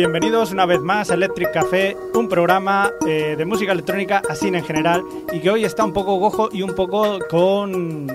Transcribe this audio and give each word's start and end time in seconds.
Bienvenidos 0.00 0.50
una 0.50 0.64
vez 0.64 0.80
más 0.80 1.10
a 1.10 1.14
Electric 1.14 1.52
Café, 1.52 1.94
un 2.14 2.26
programa 2.26 2.90
eh, 3.06 3.34
de 3.36 3.44
música 3.44 3.72
electrónica 3.72 4.22
así 4.30 4.48
en 4.48 4.64
general 4.64 5.04
y 5.30 5.40
que 5.40 5.50
hoy 5.50 5.64
está 5.66 5.84
un 5.84 5.92
poco 5.92 6.16
gojo 6.16 6.48
y 6.50 6.62
un 6.62 6.74
poco 6.74 7.18
con... 7.28 8.06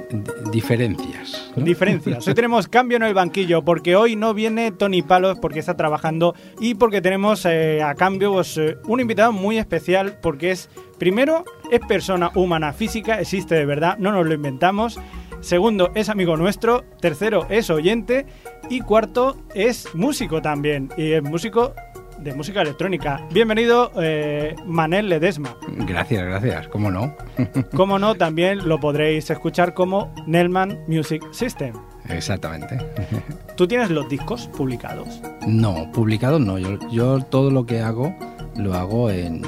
Diferencias. 0.51 1.51
Diferencias. 1.55 2.27
Hoy 2.27 2.33
tenemos 2.33 2.67
cambio 2.67 2.97
en 2.97 3.03
el 3.03 3.13
banquillo 3.13 3.63
porque 3.63 3.95
hoy 3.95 4.15
no 4.15 4.33
viene 4.33 4.71
Tony 4.71 5.03
Palos 5.03 5.37
porque 5.37 5.59
está 5.59 5.77
trabajando 5.77 6.33
y 6.59 6.73
porque 6.73 7.03
tenemos 7.03 7.45
eh, 7.45 7.83
a 7.83 7.93
cambio 7.93 8.33
pues, 8.33 8.57
eh, 8.57 8.77
un 8.87 8.99
invitado 8.99 9.31
muy 9.31 9.59
especial 9.59 10.17
porque 10.23 10.49
es, 10.49 10.71
primero, 10.97 11.45
es 11.69 11.81
persona 11.81 12.31
humana 12.33 12.73
física, 12.73 13.21
existe 13.21 13.53
de 13.53 13.65
verdad, 13.67 13.99
no 13.99 14.11
nos 14.11 14.25
lo 14.25 14.33
inventamos. 14.33 14.99
Segundo, 15.45 15.91
es 15.93 16.09
amigo 16.09 16.37
nuestro. 16.37 16.83
Tercero, 16.99 17.45
es 17.51 17.69
oyente. 17.69 18.25
Y 18.69 18.81
cuarto, 18.81 19.37
es 19.53 19.93
músico 19.93 20.41
también. 20.41 20.89
Y 20.97 21.13
es 21.13 21.23
músico 21.23 21.73
de 22.17 22.33
música 22.33 22.61
electrónica. 22.61 23.21
Bienvenido, 23.31 23.91
eh, 24.01 24.55
Manel 24.65 25.09
Ledesma. 25.09 25.55
Gracias, 25.67 26.23
gracias. 26.23 26.67
¿Cómo 26.69 26.89
no? 26.89 27.15
Cómo 27.75 27.99
no, 27.99 28.15
también 28.15 28.67
lo 28.67 28.79
podréis 28.79 29.29
escuchar 29.29 29.73
como 29.73 30.13
Nelman 30.25 30.79
Music 30.87 31.23
System. 31.31 31.75
Exactamente. 32.09 32.77
¿Tú 33.55 33.67
tienes 33.67 33.91
los 33.91 34.09
discos 34.09 34.47
publicados? 34.47 35.21
No, 35.45 35.91
publicados 35.91 36.41
no. 36.41 36.57
Yo, 36.57 36.79
yo 36.89 37.19
todo 37.19 37.51
lo 37.51 37.65
que 37.65 37.81
hago 37.81 38.15
lo 38.57 38.73
hago 38.73 39.09
en, 39.09 39.41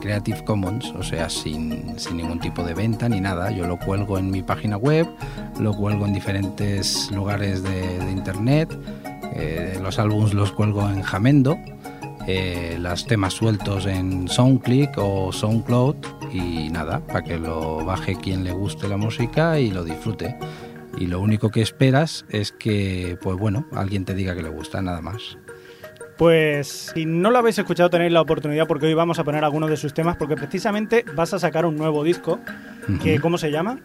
Creative 0.00 0.44
Commons, 0.44 0.92
o 0.96 1.02
sea, 1.02 1.28
sin, 1.28 1.98
sin, 1.98 2.18
ningún 2.18 2.38
tipo 2.38 2.62
de 2.62 2.72
venta 2.72 3.08
ni 3.08 3.20
nada. 3.20 3.50
Yo 3.50 3.66
lo 3.66 3.78
cuelgo 3.78 4.16
en 4.16 4.30
mi 4.30 4.42
página 4.42 4.76
web, 4.76 5.08
lo 5.58 5.74
cuelgo 5.74 6.06
en 6.06 6.12
diferentes 6.12 7.10
lugares 7.10 7.64
de, 7.64 7.98
internet, 8.10 8.78
eh, 9.34 9.76
los 9.82 9.98
álbumes 9.98 10.34
los 10.34 10.52
cuelgo 10.52 10.88
en 10.88 11.02
Jamendo, 11.02 11.58
eh, 12.28 12.76
los 12.78 13.06
temas 13.06 13.34
sueltos 13.34 13.86
en 13.86 14.28
SoundClick 14.28 14.92
o 14.98 15.32
SoundCloud 15.32 15.96
y 16.32 16.68
nada, 16.70 17.00
para 17.00 17.22
que 17.22 17.38
lo 17.38 17.84
baje 17.84 18.14
quien 18.14 18.44
le 18.44 18.52
guste 18.52 18.86
la 18.86 18.98
música 18.98 19.58
y 19.58 19.70
lo 19.70 19.82
disfrute. 19.82 20.36
Y 20.96 21.06
lo 21.06 21.20
único 21.20 21.50
que 21.50 21.62
esperas 21.62 22.24
es 22.28 22.52
que, 22.52 23.18
pues 23.20 23.36
bueno, 23.36 23.66
alguien 23.72 24.04
te 24.04 24.14
diga 24.14 24.34
que 24.34 24.42
le 24.42 24.48
gusta, 24.48 24.80
nada 24.82 25.00
más. 25.00 25.38
Pues 26.18 26.90
si 26.94 27.06
no 27.06 27.30
lo 27.30 27.38
habéis 27.38 27.58
escuchado 27.58 27.88
tenéis 27.90 28.10
la 28.12 28.20
oportunidad 28.20 28.66
porque 28.66 28.86
hoy 28.86 28.94
vamos 28.94 29.18
a 29.20 29.24
poner 29.24 29.44
algunos 29.44 29.70
de 29.70 29.76
sus 29.76 29.94
temas 29.94 30.16
porque 30.16 30.34
precisamente 30.34 31.04
vas 31.14 31.32
a 31.32 31.38
sacar 31.38 31.64
un 31.64 31.76
nuevo 31.76 32.02
disco 32.02 32.40
que. 33.02 33.20
¿cómo 33.20 33.38
se 33.38 33.50
llama? 33.52 33.78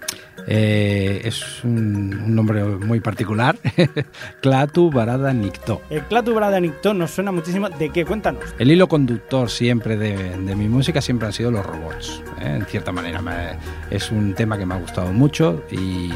Eh, 0.47 1.21
es 1.25 1.63
un, 1.63 2.13
un 2.25 2.35
nombre 2.35 2.63
muy 2.63 2.99
particular, 3.01 3.55
Clatu 4.41 4.89
Barada 4.89 5.31
Nicto. 5.31 5.81
El 5.89 6.01
Clatu 6.03 6.33
Brada 6.33 6.59
Nicto 6.59 6.93
nos 6.93 7.11
suena 7.11 7.31
muchísimo. 7.31 7.69
¿De 7.69 7.89
qué? 7.91 8.03
Cuéntanos. 8.03 8.43
El 8.57 8.71
hilo 8.71 8.87
conductor 8.87 9.49
siempre 9.49 9.95
de, 9.97 10.37
de 10.37 10.55
mi 10.55 10.67
música 10.67 11.01
siempre 11.01 11.27
han 11.27 11.33
sido 11.33 11.51
los 11.51 11.65
robots. 11.65 12.23
¿eh? 12.41 12.55
En 12.57 12.65
cierta 12.65 12.91
manera 12.91 13.21
me- 13.21 13.57
es 13.91 14.09
un 14.11 14.33
tema 14.33 14.57
que 14.57 14.65
me 14.65 14.73
ha 14.73 14.79
gustado 14.79 15.13
mucho 15.13 15.63
y 15.71 16.09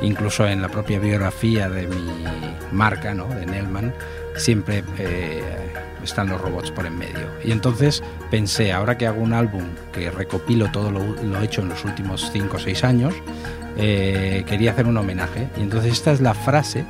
incluso 0.00 0.46
en 0.46 0.62
la 0.62 0.68
propia 0.68 0.98
biografía 0.98 1.68
de 1.68 1.86
mi 1.88 2.24
marca, 2.72 3.14
¿no? 3.14 3.26
de 3.28 3.46
Nelman, 3.46 3.92
siempre 4.38 4.84
eh, 4.98 5.42
están 6.02 6.28
los 6.28 6.40
robots 6.40 6.70
por 6.70 6.86
en 6.86 6.96
medio. 6.96 7.28
Y 7.44 7.52
entonces 7.52 8.02
pensé, 8.30 8.72
ahora 8.72 8.96
que 8.96 9.06
hago 9.06 9.20
un 9.20 9.32
álbum 9.32 9.64
que 9.92 10.10
recopilo 10.10 10.70
todo 10.70 10.90
lo, 10.90 11.42
hecho 11.42 11.62
en 11.62 11.68
los 11.68 11.84
últimos 11.84 12.30
5 12.32 12.56
o 12.56 12.58
6 12.58 12.84
años, 12.84 13.14
eh, 13.76 14.44
quería 14.46 14.72
hacer 14.72 14.86
un 14.86 14.96
homenaje. 14.96 15.48
Y 15.56 15.60
entonces 15.60 15.92
esta 15.92 16.12
es 16.12 16.20
la 16.20 16.34
frase 16.34 16.84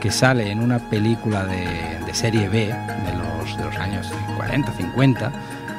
que 0.00 0.10
sale 0.10 0.50
en 0.50 0.60
una 0.60 0.90
película 0.90 1.44
de, 1.44 1.66
de 2.06 2.14
serie 2.14 2.48
B 2.48 2.66
de 2.66 3.14
los, 3.18 3.56
de 3.56 3.64
los 3.64 3.76
años 3.76 4.08
40, 4.36 4.72
50. 4.72 5.32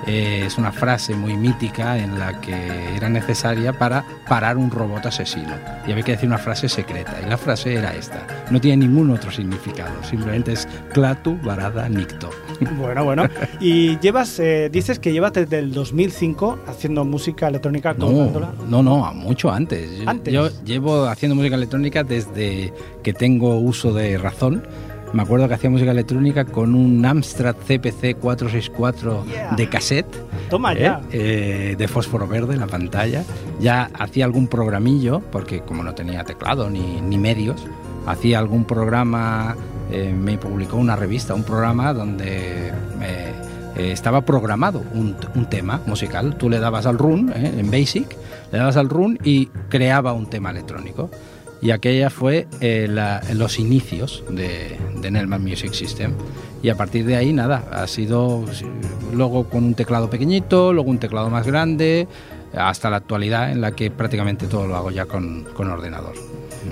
Eh, 0.07 0.43
es 0.45 0.57
una 0.57 0.71
frase 0.71 1.13
muy 1.15 1.35
mítica 1.35 1.97
en 1.97 2.17
la 2.17 2.41
que 2.41 2.95
era 2.95 3.09
necesaria 3.09 3.73
para 3.73 4.03
parar 4.27 4.57
un 4.57 4.71
robot 4.71 5.05
asesino. 5.05 5.53
Y 5.87 5.91
había 5.91 6.03
que 6.03 6.13
decir 6.13 6.27
una 6.27 6.37
frase 6.37 6.69
secreta. 6.69 7.17
Y 7.25 7.29
la 7.29 7.37
frase 7.37 7.75
era 7.75 7.93
esta. 7.93 8.25
No 8.49 8.59
tiene 8.59 8.87
ningún 8.87 9.11
otro 9.11 9.31
significado. 9.31 10.03
Simplemente 10.03 10.53
es 10.53 10.67
Clatu 10.93 11.37
Barada 11.43 11.87
Nicto. 11.89 12.29
Bueno, 12.77 13.03
bueno. 13.03 13.27
Y 13.59 13.97
llevas, 13.99 14.39
eh, 14.39 14.69
dices 14.71 14.99
que 14.99 15.11
llevas 15.11 15.33
desde 15.33 15.57
el 15.57 15.71
2005 15.73 16.59
haciendo 16.67 17.03
música 17.03 17.47
electrónica 17.47 17.95
No, 17.95 18.29
no, 18.67 18.83
no, 18.83 19.13
mucho 19.15 19.51
antes. 19.51 19.89
Antes. 20.05 20.31
Yo 20.31 20.49
llevo 20.63 21.05
haciendo 21.05 21.35
música 21.35 21.55
electrónica 21.55 22.03
desde 22.03 22.71
que 23.01 23.13
tengo 23.13 23.57
uso 23.57 23.93
de 23.93 24.17
razón. 24.19 24.63
Me 25.13 25.23
acuerdo 25.23 25.47
que 25.47 25.55
hacía 25.55 25.69
música 25.69 25.91
electrónica 25.91 26.45
con 26.45 26.73
un 26.73 27.05
Amstrad 27.05 27.55
CPC 27.67 28.15
464 28.19 29.25
Yeah. 29.25 29.55
de 29.55 29.67
cassette, 29.69 30.15
Toma 30.49 30.73
¿eh? 30.73 30.81
ya. 30.81 31.01
Eh, 31.11 31.75
de 31.77 31.87
fósforo 31.87 32.27
verde 32.27 32.53
en 32.53 32.59
la 32.61 32.67
pantalla. 32.67 33.23
Ya 33.59 33.89
hacía 33.97 34.23
algún 34.25 34.47
programillo, 34.47 35.19
porque 35.31 35.61
como 35.61 35.83
no 35.83 35.93
tenía 35.93 36.23
teclado 36.23 36.69
ni, 36.69 37.01
ni 37.01 37.17
medios, 37.17 37.61
hacía 38.07 38.39
algún 38.39 38.63
programa, 38.65 39.55
eh, 39.91 40.13
me 40.17 40.37
publicó 40.37 40.77
una 40.77 40.95
revista, 40.95 41.33
un 41.33 41.43
programa 41.43 41.93
donde 41.93 42.69
eh, 42.69 42.71
eh, 43.75 43.91
estaba 43.91 44.21
programado 44.21 44.83
un, 44.93 45.15
un 45.35 45.45
tema 45.49 45.81
musical. 45.85 46.35
Tú 46.37 46.49
le 46.49 46.59
dabas 46.59 46.85
al 46.85 46.97
run, 46.97 47.31
eh, 47.35 47.53
en 47.57 47.69
Basic, 47.69 48.15
le 48.51 48.57
dabas 48.59 48.77
al 48.77 48.87
run 48.89 49.19
y 49.23 49.47
creaba 49.69 50.13
un 50.13 50.27
tema 50.27 50.51
electrónico. 50.51 51.09
Y 51.61 51.71
aquella 51.71 52.09
fue 52.09 52.47
eh, 52.59 52.87
los 53.33 53.59
inicios 53.59 54.23
de, 54.29 54.77
de 54.99 55.11
Nelman 55.11 55.43
Music 55.43 55.73
System. 55.73 56.13
Y 56.63 56.69
a 56.69 56.75
partir 56.75 57.05
de 57.05 57.15
ahí, 57.15 57.33
nada, 57.33 57.65
ha 57.71 57.85
sido 57.87 58.45
luego 59.13 59.47
con 59.47 59.63
un 59.63 59.73
teclado 59.75 60.09
pequeñito, 60.09 60.73
luego 60.73 60.89
un 60.89 60.99
teclado 60.99 61.29
más 61.29 61.45
grande, 61.45 62.07
hasta 62.55 62.89
la 62.89 62.97
actualidad 62.97 63.51
en 63.51 63.61
la 63.61 63.71
que 63.73 63.91
prácticamente 63.91 64.47
todo 64.47 64.67
lo 64.67 64.75
hago 64.75 64.91
ya 64.91 65.05
con, 65.05 65.43
con 65.53 65.69
ordenador. 65.69 66.13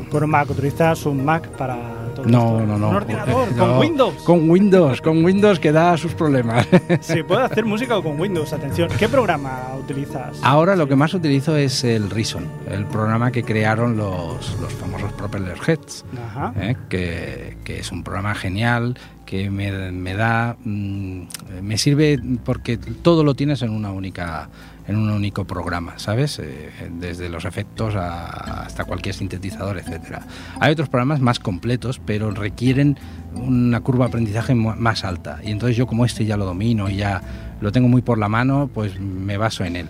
Con 0.10 0.24
un 0.24 0.30
Mac, 0.30 0.50
utilizas 0.50 1.06
un 1.06 1.24
Mac 1.24 1.48
para 1.50 1.78
todo 2.22 2.30
No, 2.32 2.60
esto? 2.60 2.66
no, 2.68 2.78
no. 2.78 2.90
Un 2.90 2.96
ordenador, 2.96 3.52
No, 3.56 3.68
con 3.68 3.78
Windows. 3.80 4.14
Con 4.24 4.50
Windows, 4.50 5.02
con 5.02 5.26
Windows 5.26 5.60
que 5.60 5.72
da 5.72 5.98
sus 5.98 6.14
problemas. 6.14 6.68
Se 7.02 7.24
puede 7.24 7.44
hacer 7.44 7.66
música 7.66 8.02
con 8.02 8.20
Windows, 8.20 8.54
atención. 8.54 8.90
¿Qué 8.98 9.08
programa 9.10 9.60
utilizas? 9.80 10.40
Ahora 10.44 10.76
lo 10.76 10.88
que 10.88 10.96
más 10.96 11.14
utilizo 11.14 11.56
es 11.56 11.84
el 11.84 12.10
Reason, 12.10 12.46
el 12.70 12.86
programa 12.86 13.32
que 13.32 13.44
crearon 13.44 13.98
los, 13.98 14.58
los 14.62 14.74
famosos 14.74 15.12
Propeller 15.14 15.58
Heads. 15.68 16.06
Ajá. 16.28 16.54
¿eh? 16.60 16.76
que, 16.90 17.58
que 17.64 17.80
es 17.80 17.92
un 17.92 18.04
programa 18.04 18.36
genial 18.36 18.98
que 19.26 19.50
me, 19.52 19.92
me 19.92 20.14
da 20.16 20.56
mm, 20.64 21.22
me 21.62 21.78
sirve 21.78 22.20
porque 22.44 22.78
todo 22.78 23.24
lo 23.24 23.36
tienes 23.36 23.62
en 23.62 23.70
una 23.70 23.92
única 23.92 24.50
en 24.90 24.98
un 24.98 25.10
único 25.12 25.46
programa 25.46 25.94
sabes 25.98 26.40
Eh, 26.40 26.70
desde 27.00 27.30
los 27.30 27.46
efectos 27.46 27.96
a- 27.96 28.64
hasta 28.66 28.84
cualquier 28.86 29.14
sintetizador 29.16 29.78
etcétera. 29.78 30.22
Hay 30.60 30.72
otros 30.74 30.90
programas 30.90 31.20
más 31.22 31.40
completos 31.40 32.02
pero 32.06 32.32
requieren 32.32 32.98
una 33.36 33.80
curva 33.82 34.06
de 34.06 34.10
aprendizaje 34.10 34.56
más 34.56 35.04
alta. 35.06 35.40
Y 35.44 35.52
entonces 35.52 35.78
yo 35.78 35.86
como 35.88 36.06
este 36.06 36.26
ya 36.26 36.36
lo 36.38 36.46
domino 36.46 36.90
y 36.90 36.96
ya 36.98 37.22
lo 37.62 37.72
tengo 37.72 37.88
muy 37.88 38.02
por 38.02 38.18
la 38.18 38.28
mano 38.30 38.70
pues 38.74 39.00
me 39.00 39.38
baso 39.38 39.64
en 39.64 39.76
él. 39.76 39.88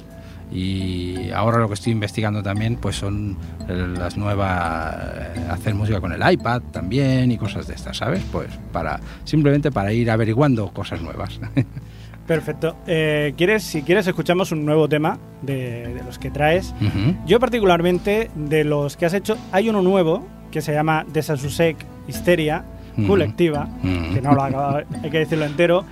Y 0.51 1.29
ahora 1.31 1.59
lo 1.59 1.67
que 1.67 1.75
estoy 1.75 1.93
investigando 1.93 2.41
también 2.41 2.75
pues 2.75 2.95
son 2.95 3.37
eh, 3.67 3.93
las 3.97 4.17
nuevas 4.17 4.95
eh, 5.15 5.45
hacer 5.51 5.75
música 5.75 6.01
con 6.01 6.11
el 6.11 6.21
iPad 6.33 6.61
también 6.71 7.31
y 7.31 7.37
cosas 7.37 7.67
de 7.67 7.75
estas 7.75 7.97
sabes 7.97 8.23
pues 8.31 8.47
para 8.73 8.99
simplemente 9.25 9.71
para 9.71 9.93
ir 9.93 10.09
averiguando 10.09 10.71
cosas 10.73 11.01
nuevas 11.01 11.39
Perfecto. 12.29 12.75
Eh, 12.85 13.33
¿quieres, 13.35 13.63
si 13.63 13.81
quieres, 13.81 14.05
escuchamos 14.05 14.51
un 14.51 14.63
nuevo 14.63 14.87
tema 14.87 15.17
de, 15.41 15.95
de 15.95 16.03
los 16.03 16.19
que 16.19 16.29
traes. 16.29 16.75
Yo 17.25 17.39
particularmente, 17.39 18.29
de 18.35 18.63
los 18.63 18.97
que 18.97 19.07
has 19.07 19.15
hecho, 19.15 19.35
hay 19.51 19.67
uno 19.67 19.81
nuevo 19.81 20.27
que 20.51 20.61
se 20.61 20.71
llama 20.71 21.05
Desasusek 21.11 21.75
Histeria. 22.07 22.63
Colectiva, 23.07 23.69
que 24.13 24.21
no 24.21 24.33
lo 24.33 24.43
acaba, 24.43 24.83
hay 25.03 25.09
que 25.09 25.19
decirlo 25.19 25.45
entero, 25.45 25.85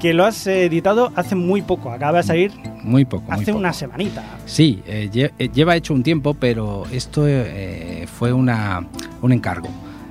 que 0.00 0.12
lo 0.12 0.24
has 0.24 0.48
editado 0.48 1.12
hace 1.14 1.36
muy 1.36 1.62
poco, 1.62 1.92
acaba 1.92 2.18
de 2.18 2.24
salir 2.24 2.52
muy 2.82 3.04
poco 3.04 3.26
muy 3.26 3.34
hace 3.34 3.46
poco. 3.46 3.58
una 3.58 3.72
semanita. 3.72 4.24
Sí, 4.46 4.82
eh, 4.84 5.30
eh, 5.38 5.48
lleva 5.54 5.76
hecho 5.76 5.94
un 5.94 6.02
tiempo, 6.02 6.34
pero 6.34 6.84
esto 6.90 7.28
eh, 7.28 8.04
fue 8.12 8.32
una, 8.32 8.84
un 9.22 9.32
encargo. 9.32 9.68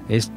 Es, 0.10 0.32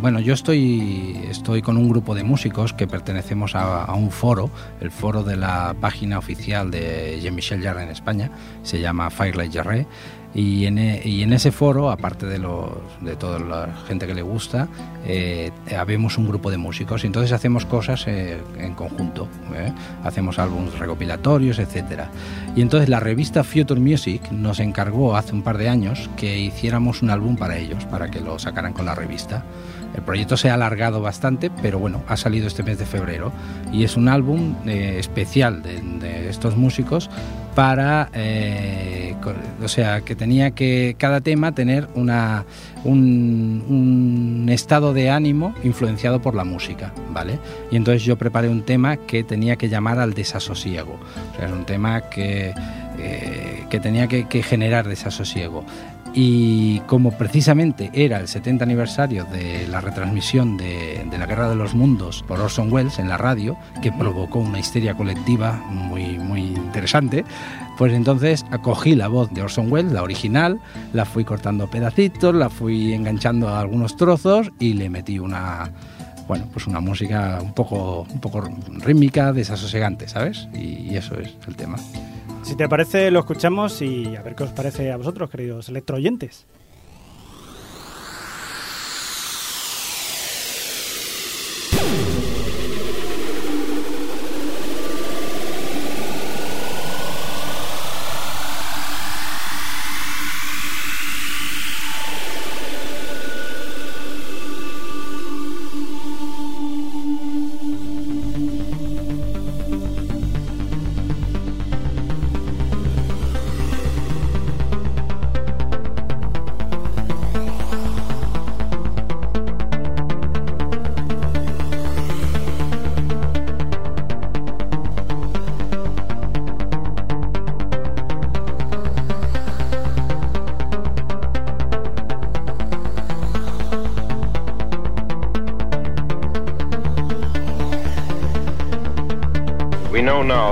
bueno, 0.00 0.18
yo 0.18 0.32
estoy, 0.32 1.20
estoy 1.30 1.60
con 1.60 1.76
un 1.76 1.90
grupo 1.90 2.14
de 2.14 2.24
músicos 2.24 2.72
que 2.72 2.86
pertenecemos 2.86 3.54
a, 3.54 3.84
a 3.84 3.94
un 3.94 4.10
foro, 4.10 4.50
el 4.80 4.90
foro 4.90 5.22
de 5.22 5.36
la 5.36 5.76
página 5.78 6.18
oficial 6.18 6.70
de 6.70 7.20
Jean-Michel 7.20 7.62
Jarre 7.62 7.82
en 7.82 7.90
España, 7.90 8.30
se 8.62 8.80
llama 8.80 9.10
Firelight 9.10 9.52
Jarre, 9.52 9.86
Y 10.36 10.66
en, 10.66 10.76
e, 10.76 11.00
y 11.02 11.22
en 11.22 11.32
ese 11.32 11.50
foro, 11.50 11.90
aparte 11.90 12.26
de, 12.26 12.38
los, 12.38 12.68
de 13.00 13.16
toda 13.16 13.38
la 13.38 13.74
gente 13.88 14.06
que 14.06 14.14
le 14.14 14.20
gusta, 14.20 14.68
eh, 15.06 15.50
habemos 15.74 16.18
un 16.18 16.28
grupo 16.28 16.50
de 16.50 16.58
músicos 16.58 17.04
y 17.04 17.06
entonces 17.06 17.32
hacemos 17.32 17.64
cosas 17.64 18.06
eh, 18.06 18.38
en 18.58 18.74
conjunto. 18.74 19.28
¿eh? 19.54 19.72
Hacemos 20.04 20.38
álbumes 20.38 20.78
recopilatorios, 20.78 21.58
etcétera. 21.58 22.10
Y 22.54 22.60
entonces 22.60 22.90
la 22.90 23.00
revista 23.00 23.44
Future 23.44 23.80
Music 23.80 24.30
nos 24.30 24.60
encargó 24.60 25.16
hace 25.16 25.32
un 25.32 25.40
par 25.40 25.56
de 25.56 25.70
años 25.70 26.10
que 26.18 26.38
hiciéramos 26.38 27.00
un 27.00 27.08
álbum 27.08 27.36
para 27.36 27.56
ellos, 27.56 27.86
para 27.86 28.10
que 28.10 28.20
lo 28.20 28.38
sacaran 28.38 28.74
con 28.74 28.84
la 28.84 28.94
revista. 28.94 29.42
El 29.96 30.02
proyecto 30.02 30.36
se 30.36 30.50
ha 30.50 30.54
alargado 30.54 31.00
bastante, 31.00 31.50
pero 31.62 31.78
bueno, 31.78 32.02
ha 32.06 32.16
salido 32.16 32.46
este 32.46 32.62
mes 32.62 32.78
de 32.78 32.86
febrero. 32.86 33.32
Y 33.72 33.84
es 33.84 33.96
un 33.96 34.08
álbum 34.08 34.54
eh, 34.66 34.96
especial 34.98 35.62
de, 35.62 36.28
estos 36.28 36.56
músicos 36.56 37.08
para, 37.54 38.10
eh, 38.12 39.14
o 39.62 39.68
sea, 39.68 40.02
que 40.02 40.14
tenía 40.14 40.50
que 40.50 40.96
cada 40.98 41.22
tema 41.22 41.52
tener 41.52 41.88
una, 41.94 42.44
un, 42.84 44.46
estado 44.50 44.92
de 44.92 45.10
ánimo 45.10 45.54
influenciado 45.64 46.20
por 46.20 46.34
la 46.34 46.44
música, 46.44 46.92
¿vale? 47.12 47.38
Y 47.70 47.76
entonces 47.76 48.04
yo 48.04 48.16
preparé 48.16 48.48
un 48.48 48.62
tema 48.62 48.98
que 48.98 49.24
tenía 49.24 49.56
que 49.56 49.68
llamar 49.68 49.98
al 49.98 50.12
desasosiego, 50.12 50.98
o 51.32 51.36
sea, 51.36 51.46
es 51.46 51.52
un 51.52 51.64
tema 51.64 52.02
que, 52.02 52.54
eh, 52.98 53.64
que 53.70 53.80
tenía 53.80 54.06
que 54.06 54.42
generar 54.42 54.86
desasosiego 54.86 55.64
y 56.18 56.80
como 56.86 57.10
precisamente 57.10 57.90
era 57.92 58.18
el 58.18 58.26
70 58.26 58.64
aniversario 58.64 59.26
de 59.26 59.68
la 59.68 59.82
retransmisión 59.82 60.56
de, 60.56 61.06
de, 61.10 61.18
la 61.18 61.26
Guerra 61.26 61.50
de 61.50 61.56
los 61.56 61.74
Mundos 61.74 62.24
por 62.26 62.40
Orson 62.40 62.72
Welles 62.72 62.98
en 62.98 63.10
la 63.10 63.18
radio, 63.18 63.58
que 63.82 63.92
provocó 63.92 64.38
una 64.38 64.58
histeria 64.58 64.94
colectiva 64.94 65.52
muy, 65.68 66.18
muy 66.18 66.40
interesante, 66.40 67.22
pues 67.76 67.92
entonces 67.92 68.46
acogí 68.50 68.94
la 68.94 69.08
voz 69.08 69.30
de 69.34 69.42
Orson 69.42 69.70
Welles, 69.70 69.92
la 69.92 70.02
original, 70.02 70.58
la 70.94 71.04
fui 71.04 71.22
cortando 71.22 71.68
pedacitos, 71.68 72.34
la 72.34 72.48
fui 72.48 72.94
enganchando 72.94 73.50
a 73.50 73.60
algunos 73.60 73.98
trozos 73.98 74.50
y 74.58 74.72
le 74.72 74.88
metí 74.88 75.18
una 75.18 75.70
bueno, 76.26 76.48
pues 76.52 76.66
una 76.66 76.80
música 76.80 77.38
un 77.40 77.52
poco, 77.52 78.06
un 78.10 78.20
poco 78.20 78.42
rítmica, 78.84 79.32
desasosegante, 79.32 80.08
¿sabes? 80.08 80.48
Y, 80.54 80.90
y 80.90 80.96
eso 80.96 81.14
es 81.20 81.36
el 81.46 81.54
tema. 81.54 81.76
Si 82.46 82.54
te 82.54 82.68
parece, 82.68 83.10
lo 83.10 83.18
escuchamos 83.18 83.82
y 83.82 84.14
a 84.14 84.22
ver 84.22 84.36
qué 84.36 84.44
os 84.44 84.50
parece 84.50 84.92
a 84.92 84.96
vosotros, 84.96 85.28
queridos 85.28 85.68
electroyentes. 85.68 86.46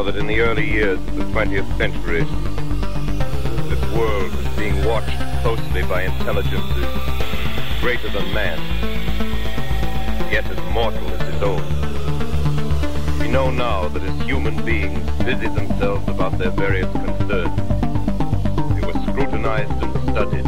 That 0.02 0.16
in 0.16 0.26
the 0.26 0.40
early 0.40 0.68
years 0.68 0.98
of 0.98 1.16
the 1.16 1.24
20th 1.24 1.76
century, 1.76 2.24
this 3.68 3.80
world 3.92 4.34
was 4.34 4.48
being 4.56 4.84
watched 4.84 5.16
closely 5.42 5.82
by 5.82 6.02
intelligences 6.02 6.86
greater 7.80 8.08
than 8.08 8.32
man, 8.32 8.58
yet 10.32 10.44
as 10.46 10.58
mortal 10.72 11.06
as 11.10 11.32
his 11.32 11.42
own. 11.42 11.62
We 13.20 13.28
know 13.28 13.50
now 13.50 13.88
that 13.88 14.02
as 14.02 14.22
human 14.22 14.64
beings 14.64 15.08
busy 15.22 15.48
themselves 15.48 16.08
about 16.08 16.38
their 16.38 16.50
various 16.50 16.90
concerns, 16.90 17.56
they 18.74 18.86
were 18.86 18.98
scrutinized 19.04 19.82
and 19.82 19.92
studied, 20.10 20.44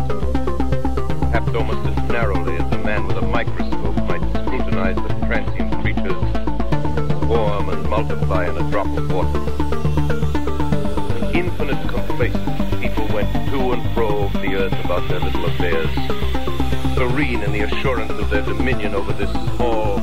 perhaps 1.21 1.55
almost 1.55 1.89
as 1.89 2.09
narrowly 2.11 2.57
as 2.57 2.73
a 2.73 2.79
man 2.79 3.07
with 3.07 3.19
a 3.19 3.23
microscope 3.23 3.97
might 4.09 4.23
scrutinize 4.43 4.97
the 4.97 5.27
transient 5.27 5.66
and 7.77 7.89
multiply 7.91 8.49
in 8.49 8.57
a 8.57 8.71
drop 8.71 8.87
of 8.87 9.13
water. 9.13 9.41
With 11.15 11.35
infinite 11.35 11.89
complacence, 11.89 12.75
people 12.81 13.07
went 13.09 13.31
to 13.51 13.73
and 13.73 13.95
fro 13.95 14.09
over 14.09 14.39
the 14.39 14.55
earth 14.55 14.85
about 14.85 15.09
their 15.09 15.21
little 15.21 15.45
affairs, 15.47 15.91
serene 16.95 17.43
in 17.43 17.53
the 17.53 17.63
assurance 17.63 18.13
of 18.13 18.31
their 18.31 18.43
dominion 18.43 18.95
over 18.95 19.13
this 19.13 19.31
small, 19.57 19.99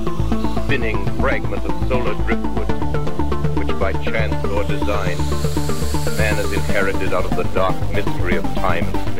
spinning 0.63 1.05
fragment 1.19 1.63
of 1.65 1.87
solar 1.87 2.13
driftwood, 2.25 2.69
which 3.57 3.79
by 3.79 3.91
chance 4.03 4.35
or 4.45 4.63
design, 4.65 5.17
man 6.17 6.35
has 6.35 6.53
inherited 6.53 7.13
out 7.13 7.25
of 7.25 7.35
the 7.35 7.43
dark 7.55 7.75
mystery 7.91 8.35
of 8.35 8.43
time. 8.55 8.85
and 8.85 9.12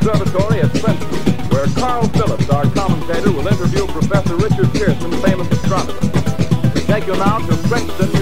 Observatory 0.00 0.60
at 0.60 0.70
Princeton, 0.80 1.34
where 1.50 1.66
Carl 1.76 2.08
Phillips, 2.08 2.48
our 2.48 2.64
commentator, 2.70 3.30
will 3.32 3.46
interview 3.46 3.86
Professor 3.88 4.34
Richard 4.34 4.72
Pearson, 4.72 5.12
famous 5.20 5.46
astronomer. 5.50 6.00
We 6.74 6.80
take 6.80 7.06
you 7.06 7.12
now 7.16 7.38
to 7.38 7.54
Princeton, 7.68 8.19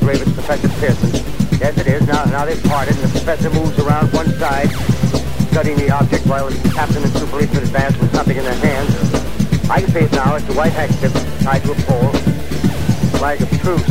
Believe 0.00 0.22
it's 0.22 0.32
Professor 0.32 0.68
Pearson. 0.80 1.10
Yes, 1.60 1.76
it 1.78 1.86
is. 1.86 2.06
Now, 2.06 2.24
now 2.24 2.44
they've 2.44 2.62
parted, 2.64 2.94
and 2.96 3.04
the 3.04 3.10
professor 3.10 3.50
moves 3.50 3.78
around 3.78 4.12
one 4.12 4.30
side, 4.38 4.70
studying 5.50 5.76
the 5.78 5.90
object 5.90 6.26
while 6.26 6.48
the 6.48 6.70
captain 6.70 7.02
and 7.02 7.12
two 7.14 7.26
policemen 7.26 7.62
advance 7.62 7.96
with 7.98 8.14
something 8.14 8.36
in 8.36 8.44
their 8.44 8.54
hands. 8.54 8.90
I 9.68 9.80
can 9.80 9.90
see 9.90 10.00
it 10.00 10.12
now. 10.12 10.36
It's 10.36 10.48
a 10.48 10.54
white 10.54 10.72
handkerchief 10.72 11.12
tied 11.42 11.62
to 11.64 11.72
a 11.72 11.74
pole. 11.84 12.12
Flag 13.18 13.42
of 13.42 13.50
truce. 13.60 13.84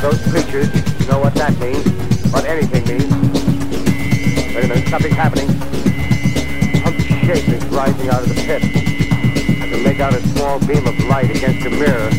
Those 0.00 0.20
creatures 0.32 0.72
know 1.06 1.20
what 1.20 1.34
that 1.34 1.56
means, 1.60 1.86
what 2.32 2.44
anything 2.46 2.84
means. 2.88 3.12
Wait 4.54 4.64
a 4.64 4.68
minute, 4.68 4.88
something's 4.88 5.14
happening. 5.14 5.48
Some 6.82 6.98
shape 7.26 7.48
is 7.48 7.64
rising 7.66 8.08
out 8.08 8.22
of 8.22 8.28
the 8.30 8.34
pit. 8.34 8.62
I 8.64 9.68
can 9.68 9.82
make 9.84 10.00
out 10.00 10.14
a 10.14 10.22
small 10.28 10.58
beam 10.60 10.86
of 10.86 10.98
light 11.04 11.30
against 11.30 11.66
a 11.66 11.70
mirror. 11.70 12.10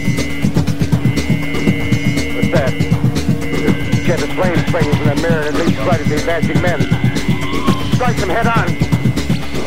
What's 2.35 2.51
that? 2.53 2.90
Jet 4.11 4.23
of 4.23 4.35
flame 4.35 4.57
springing 4.67 4.93
from 4.97 5.07
the 5.07 5.15
mirror 5.21 5.43
and 5.43 5.55
it 5.55 5.65
leads 5.65 5.77
right 5.87 6.01
at 6.01 6.05
the 6.05 6.15
advancing 6.15 6.61
men. 6.61 6.81
Strike 7.95 8.17
them 8.17 8.27
head 8.27 8.45
on. 8.45 8.67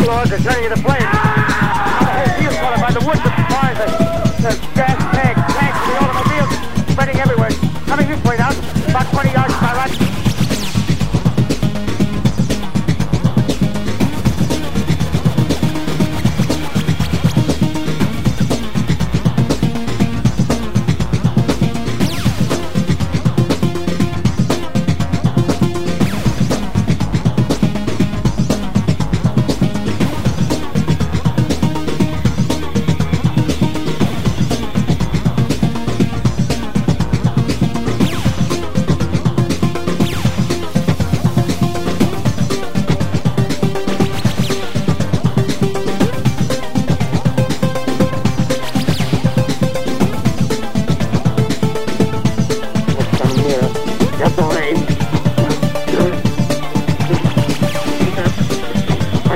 Lord, 0.07 0.29
they're 0.29 0.39
turning 0.39 0.65
into 0.65 0.77
flames. 0.85 1.01
Ah! 1.07 2.27
I 2.27 2.39
field 2.39 2.53
caught 2.57 2.79
by 2.79 2.93
the 2.93 3.01
wood 3.07 3.17
that 3.25 3.33
supplies 3.41 3.79
the, 3.81 3.89
the 4.43 4.75
gas 4.75 5.14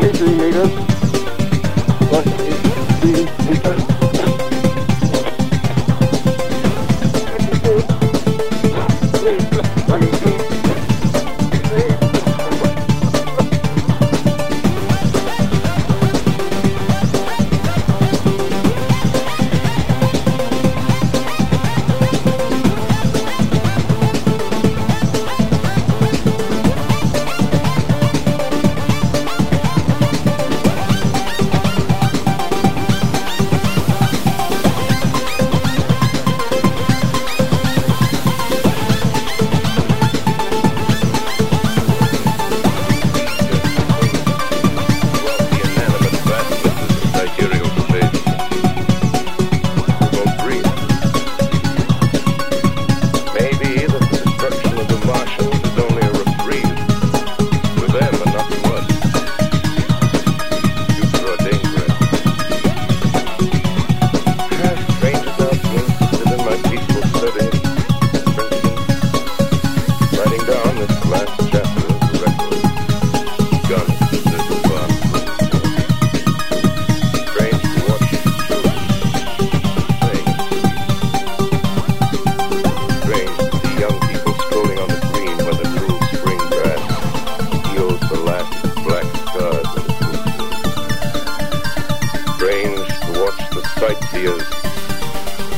23 0.00 0.34
meters. 0.36 0.97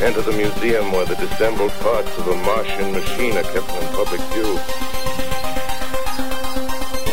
Enter 0.02 0.22
the 0.22 0.32
museum 0.32 0.92
where 0.92 1.04
the 1.04 1.14
dissembled 1.16 1.72
parts 1.72 2.16
of 2.16 2.26
a 2.28 2.36
Martian 2.36 2.92
machine 2.92 3.36
are 3.36 3.42
kept 3.42 3.68
in 3.68 3.86
public 3.92 4.20
view. 4.32 4.58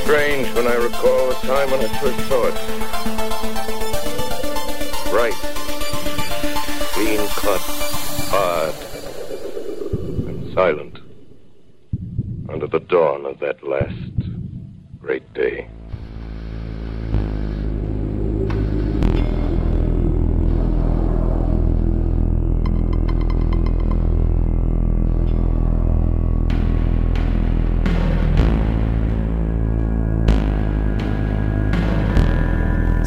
Strange 0.04 0.48
when 0.56 0.68
I 0.68 0.76
recall 0.76 1.28
the 1.28 1.36
time 1.46 1.70
when 1.70 1.82
I 1.82 1.88
first 2.00 2.20
saw 2.30 2.48
it. 2.48 2.56
Bright, 5.12 5.34
clean 6.94 7.28
cut, 7.28 7.62
hard, 8.32 8.76
and 10.30 10.54
silent 10.54 11.00
under 12.50 12.68
the 12.68 12.80
dawn 12.80 13.26
of 13.26 13.40
that 13.40 13.62
last 13.68 13.94
great 15.00 15.34
day. 15.34 15.68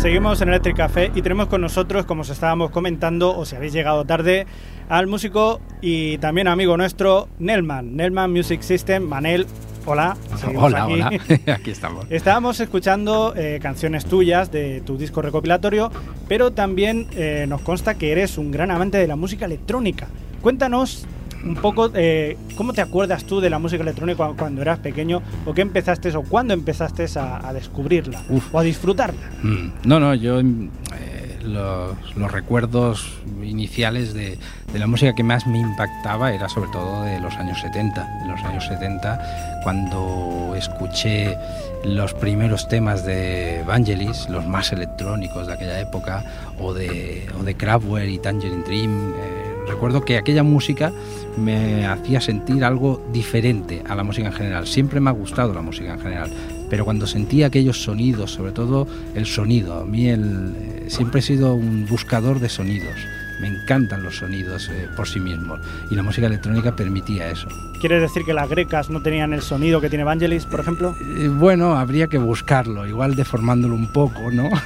Seguimos 0.01 0.41
en 0.41 0.49
Electric 0.49 0.79
Café 0.79 1.13
y 1.15 1.21
tenemos 1.21 1.49
con 1.49 1.61
nosotros, 1.61 2.07
como 2.07 2.23
os 2.23 2.31
estábamos 2.31 2.71
comentando, 2.71 3.37
o 3.37 3.45
si 3.45 3.55
habéis 3.55 3.75
llegado 3.75 4.07
tarde, 4.07 4.47
al 4.89 5.07
músico 5.07 5.61
y 5.83 6.17
también 6.17 6.49
amigo 6.49 6.75
nuestro, 6.79 7.29
Nelman, 7.39 7.97
Nelman 7.97 8.33
Music 8.33 8.63
System, 8.63 9.03
Manel. 9.03 9.47
Hola, 9.85 10.17
Hola, 10.57 10.85
aquí. 10.85 10.93
hola. 10.95 11.11
Aquí 11.55 11.71
estamos. 11.71 12.07
Estábamos 12.09 12.61
escuchando 12.61 13.35
eh, 13.37 13.59
canciones 13.61 14.07
tuyas 14.07 14.51
de 14.51 14.81
tu 14.81 14.97
disco 14.97 15.21
recopilatorio, 15.21 15.91
pero 16.27 16.51
también 16.51 17.07
eh, 17.13 17.45
nos 17.47 17.61
consta 17.61 17.99
que 17.99 18.11
eres 18.11 18.39
un 18.39 18.51
gran 18.51 18.71
amante 18.71 18.97
de 18.97 19.07
la 19.07 19.17
música 19.17 19.45
electrónica. 19.45 20.09
Cuéntanos 20.41 21.07
un 21.45 21.55
poco 21.57 21.91
eh, 21.95 22.37
cómo 22.57 22.73
te 22.73 22.81
acuerdas 22.83 23.25
tú 23.25 23.41
de 23.41 23.49
la 23.51 23.59
música 23.59 23.83
electrónica 23.83 24.27
cu- 24.29 24.37
cuando 24.37 24.63
eras 24.63 24.79
pequeño 24.81 25.23
o 25.47 25.55
qué 25.55 25.63
empezaste 25.63 26.15
o 26.17 26.23
cuándo 26.23 26.53
empezaste 26.55 27.07
a, 27.19 27.49
a 27.49 27.53
descubrirla 27.53 28.23
Uf. 28.29 28.55
o 28.55 28.59
a 28.59 28.63
disfrutarla. 28.63 29.21
Mm, 29.43 29.69
No, 29.85 30.01
no, 30.01 30.15
yo 30.15 30.41
eh, 30.41 31.39
los, 31.43 32.17
los 32.17 32.31
recuerdos 32.31 33.19
iniciales 33.43 34.13
de, 34.13 34.39
de 34.73 34.79
la 34.79 34.87
música 34.87 35.15
que 35.15 35.23
más 35.23 35.47
me 35.47 35.59
impactaba 35.59 36.33
era 36.33 36.49
sobre 36.49 36.71
todo 36.71 37.03
de 37.05 37.19
los 37.21 37.35
años 37.37 37.59
70. 37.61 38.21
De 38.23 38.29
los 38.29 38.41
años 38.45 38.67
70, 38.67 39.61
cuando 39.65 40.55
escuché 40.57 41.37
los 41.85 42.13
primeros 42.15 42.69
temas 42.69 43.07
de 43.07 43.65
Vangelis, 43.67 44.29
los 44.29 44.47
más 44.47 44.73
electrónicos 44.73 45.47
de 45.47 45.55
aquella 45.55 45.81
época, 45.81 46.23
o 46.61 46.75
de, 46.75 47.27
o 47.41 47.43
de 47.43 47.55
Kraftwerk 47.55 48.09
y 48.11 48.19
Tangerine 48.19 48.63
Dream. 48.65 49.13
eh, 49.17 49.50
recuerdo 49.71 50.05
que 50.05 50.19
aquella 50.19 50.43
música 50.43 50.93
me 51.37 51.87
hacía 51.87 52.21
sentir 52.21 52.65
algo 52.65 53.03
diferente 53.13 53.83
a 53.89 53.95
la 53.95 54.05
música 54.05 54.29
en 54.29 54.35
general. 54.35 54.67
Siempre 54.67 55.01
me 55.01 55.11
ha 55.11 55.13
gustado 55.13 55.55
la 55.55 55.63
música 55.63 55.95
en 55.95 56.01
general, 56.01 56.31
pero 56.69 56.85
cuando 56.85 57.07
sentía 57.07 57.47
aquellos 57.47 57.83
sonidos, 57.83 58.33
sobre 58.33 58.53
todo 58.53 58.87
el 59.15 59.27
sonido, 59.27 59.81
a 59.81 59.85
mí 59.85 60.09
el, 60.09 60.55
eh, 60.57 60.85
siempre 60.89 61.21
he 61.21 61.23
sido 61.23 61.55
un 61.55 61.87
buscador 61.87 62.41
de 62.41 62.49
sonidos. 62.49 62.97
Me 63.41 63.49
encantan 63.49 64.03
los 64.03 64.17
sonidos 64.19 64.69
eh, 64.69 64.89
por 64.95 65.09
sí 65.09 65.19
mismos 65.21 65.61
y 65.91 65.95
la 65.95 66.03
música 66.03 66.27
electrónica 66.27 66.77
permitía 66.77 67.29
eso. 67.31 67.49
¿Quieres 67.81 68.03
decir 68.03 68.25
que 68.25 68.35
las 68.35 68.49
grecas 68.49 68.91
no 68.91 69.01
tenían 69.03 69.33
el 69.33 69.41
sonido 69.43 69.81
que 69.81 69.89
tiene 69.89 70.05
Vangelis, 70.05 70.45
por 70.45 70.61
ejemplo? 70.61 70.95
Eh, 71.01 71.29
bueno, 71.29 71.75
habría 71.77 72.07
que 72.09 72.19
buscarlo, 72.19 72.87
igual 72.87 73.15
deformándolo 73.17 73.75
un 73.75 73.93
poco, 73.93 74.31
¿no? 74.31 74.51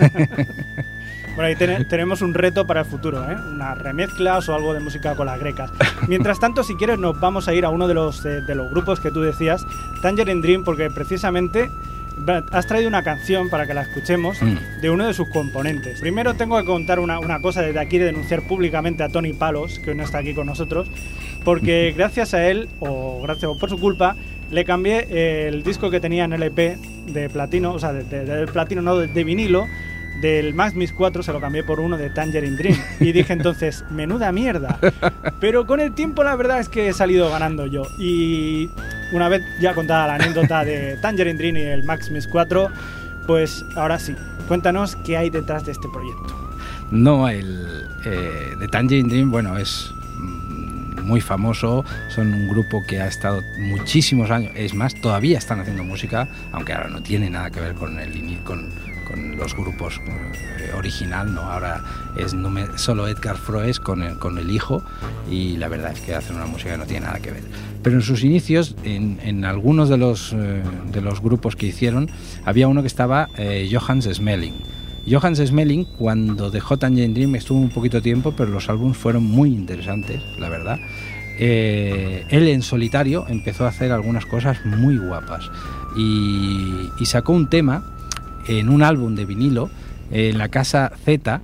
Bueno, 1.37 1.49
ahí 1.49 1.57
tene- 1.57 1.85
tenemos 1.87 2.23
un 2.23 2.33
reto 2.33 2.65
para 2.65 2.81
el 2.83 2.87
futuro, 2.87 3.29
¿eh? 3.29 3.37
Unas 3.51 3.77
remezclas 3.77 4.49
o 4.49 4.55
algo 4.55 4.73
de 4.73 4.79
música 4.79 5.17
con 5.17 5.27
las 5.27 5.41
grecas. 5.41 5.69
Mientras 6.07 6.39
tanto, 6.39 6.63
si 6.63 6.77
quieres, 6.77 7.01
nos 7.01 7.19
vamos 7.19 7.49
a 7.49 7.55
ir 7.55 7.65
a 7.65 7.71
uno 7.71 7.89
de 7.89 7.95
los, 7.95 8.25
eh, 8.25 8.41
de 8.43 8.55
los 8.55 8.71
grupos 8.71 9.01
que 9.01 9.11
tú 9.11 9.21
decías, 9.21 9.67
Tangerine 10.01 10.41
Dream, 10.41 10.63
porque 10.63 10.91
precisamente 10.91 11.73
has 12.53 12.67
traído 12.67 12.89
una 12.89 13.03
canción 13.03 13.51
para 13.51 13.67
que 13.67 13.75
la 13.75 13.83
escuchemos 13.83 14.41
Mm. 14.43 14.81
de 14.81 14.91
uno 14.91 15.07
de 15.07 15.15
sus 15.15 15.29
componentes. 15.29 16.01
Primero 16.01 16.35
tengo 16.35 16.59
que 16.59 16.65
contar 16.65 16.99
una, 17.01 17.19
una 17.19 17.41
cosa 17.41 17.63
desde 17.63 17.79
aquí, 17.81 17.99
de 17.99 18.07
denunciar 18.07 18.43
públicamente 18.43 19.03
a 19.03 19.09
Tony 19.09 19.33
Palos, 19.33 19.79
que 19.79 19.91
hoy 19.91 19.97
no 19.97 20.05
está 20.05 20.19
aquí 20.19 20.35
con 20.35 20.47
nosotros, 20.47 20.89
porque 21.45 21.93
gracias 21.97 22.35
a 22.35 22.47
él, 22.49 22.69
o 22.81 23.21
gracias 23.23 23.51
o 23.51 23.59
por 23.59 23.69
su 23.69 23.79
culpa, 23.79 24.17
le 24.51 24.65
cambié 24.65 25.49
el 25.49 25.63
disco 25.63 25.91
que 25.91 26.01
tenía 26.01 26.25
en 26.25 26.33
LP 26.33 26.77
de 27.07 27.29
platino, 27.29 27.73
o 27.75 27.79
sea, 27.79 27.93
de, 27.93 28.47
platino, 28.47 28.83
no, 28.83 28.97
de, 28.99 29.09
de 29.09 29.25
vinilo, 29.25 29.67
del 30.25 30.55
Max 30.55 30.75
Mix 30.75 30.91
4 30.95 31.23
se 31.23 31.35
lo 31.35 31.41
cambié 31.41 31.63
por 31.65 31.81
uno 31.81 31.99
de 31.99 32.09
Tangerine 32.09 32.57
Dream. 32.57 32.79
Y 32.99 33.13
dije 33.13 33.35
entonces, 33.35 33.85
menuda 33.91 34.33
mierda. 34.33 34.79
Pero 35.39 35.67
con 35.67 35.81
el 35.81 35.93
tiempo 35.93 36.25
la 36.25 36.35
verdad 36.35 36.61
es 36.61 36.71
que 36.71 36.89
he 36.89 36.93
salido 36.95 37.31
ganando 37.31 37.67
yo. 37.67 37.83
Y 37.99 38.71
una 39.13 39.29
vez 39.29 39.43
ya 39.61 39.75
contada 39.75 40.07
la 40.07 40.15
anécdota 40.15 40.65
de 40.65 40.97
Tangerine 41.03 41.37
Dream 41.37 41.57
y 41.59 41.61
el 41.61 41.85
Max 41.85 42.11
Mix 42.11 42.27
4, 42.27 42.71
pues 43.27 43.67
ahora 43.77 43.99
sí, 43.99 44.17
cuéntanos 44.49 44.97
qué 44.97 45.19
hay 45.19 45.29
detrás 45.29 45.67
de 45.67 45.73
este 45.73 45.89
proyecto. 45.93 46.35
No, 46.91 47.29
el 47.29 47.87
eh, 48.07 48.57
de 48.59 48.69
Tangerine 48.69 49.11
Dream, 49.11 49.31
bueno, 49.31 49.59
es 49.59 49.93
muy 51.03 51.21
famoso, 51.21 51.85
son 52.09 52.33
un 52.33 52.49
grupo 52.49 52.83
que 52.87 52.99
ha 52.99 53.09
estado 53.09 53.43
muchísimos 53.59 54.31
años, 54.31 54.53
es 54.55 54.73
más, 54.73 54.95
todavía 54.95 55.37
están 55.37 55.61
haciendo 55.61 55.85
música, 55.85 56.27
aunque 56.51 56.73
ahora 56.73 56.89
no 56.89 57.03
tiene 57.03 57.29
nada 57.29 57.51
que 57.51 57.61
ver 57.61 57.75
con 57.75 57.99
el 57.99 58.39
con, 58.43 58.71
con 59.15 59.37
los 59.37 59.55
grupos 59.55 60.01
eh, 60.07 60.73
original, 60.77 61.33
no, 61.33 61.43
ahora 61.43 61.83
es 62.17 62.35
solo 62.77 63.07
Edgar 63.07 63.37
Froese 63.37 63.81
con 63.81 64.03
el, 64.03 64.19
con 64.19 64.39
el 64.39 64.51
hijo 64.51 64.83
y 65.31 65.57
la 65.57 65.69
verdad 65.69 65.93
es 65.93 66.01
que 66.01 66.15
hacen 66.15 66.37
una 66.37 66.47
música 66.47 66.73
que 66.73 66.79
no 66.79 66.87
tiene 66.87 67.07
nada 67.07 67.21
que 67.21 67.31
ver. 67.31 67.43
Pero 67.83 67.97
en 67.97 68.03
sus 68.03 68.25
inicios, 68.25 68.75
en, 68.83 69.21
en 69.23 69.45
algunos 69.45 69.89
de 69.89 69.99
los, 69.99 70.33
eh, 70.33 70.63
de 70.91 71.01
los 71.01 71.21
grupos 71.21 71.55
que 71.55 71.67
hicieron, 71.67 72.11
había 72.45 72.67
uno 72.67 72.81
que 72.81 72.89
estaba 72.89 73.29
eh, 73.37 73.69
Johannes 73.71 74.07
Smelling. 74.07 74.55
Johannes 75.09 75.39
Smelling, 75.39 75.85
cuando 75.85 76.51
dejó 76.51 76.79
Tangerine 76.79 77.15
Dream, 77.15 77.35
estuvo 77.37 77.61
un 77.61 77.71
poquito 77.71 78.01
tiempo, 78.01 78.33
pero 78.37 78.51
los 78.51 78.69
álbumes 78.69 78.97
fueron 78.97 79.23
muy 79.23 79.51
interesantes, 79.51 80.23
la 80.39 80.49
verdad. 80.49 80.81
Eh, 81.39 82.25
él 82.31 82.49
en 82.49 82.63
solitario 82.63 83.27
empezó 83.29 83.65
a 83.67 83.69
hacer 83.69 83.93
algunas 83.93 84.25
cosas 84.25 84.65
muy 84.65 84.97
guapas 84.97 85.51
y, 85.97 86.89
y 86.99 87.07
sacó 87.07 87.33
un 87.33 87.49
tema 87.49 87.94
en 88.49 88.69
un 88.69 88.83
álbum 88.83 89.15
de 89.15 89.25
vinilo 89.25 89.71
en 90.11 90.39
la 90.39 90.49
casa 90.49 90.93
Z 91.05 91.41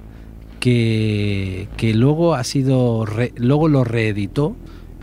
que, 0.61 1.69
que 1.77 1.95
luego 1.95 2.35
ha 2.35 2.45
sido 2.45 3.07
luego 3.37 3.69
lo 3.69 3.85
reeditó 3.85 4.57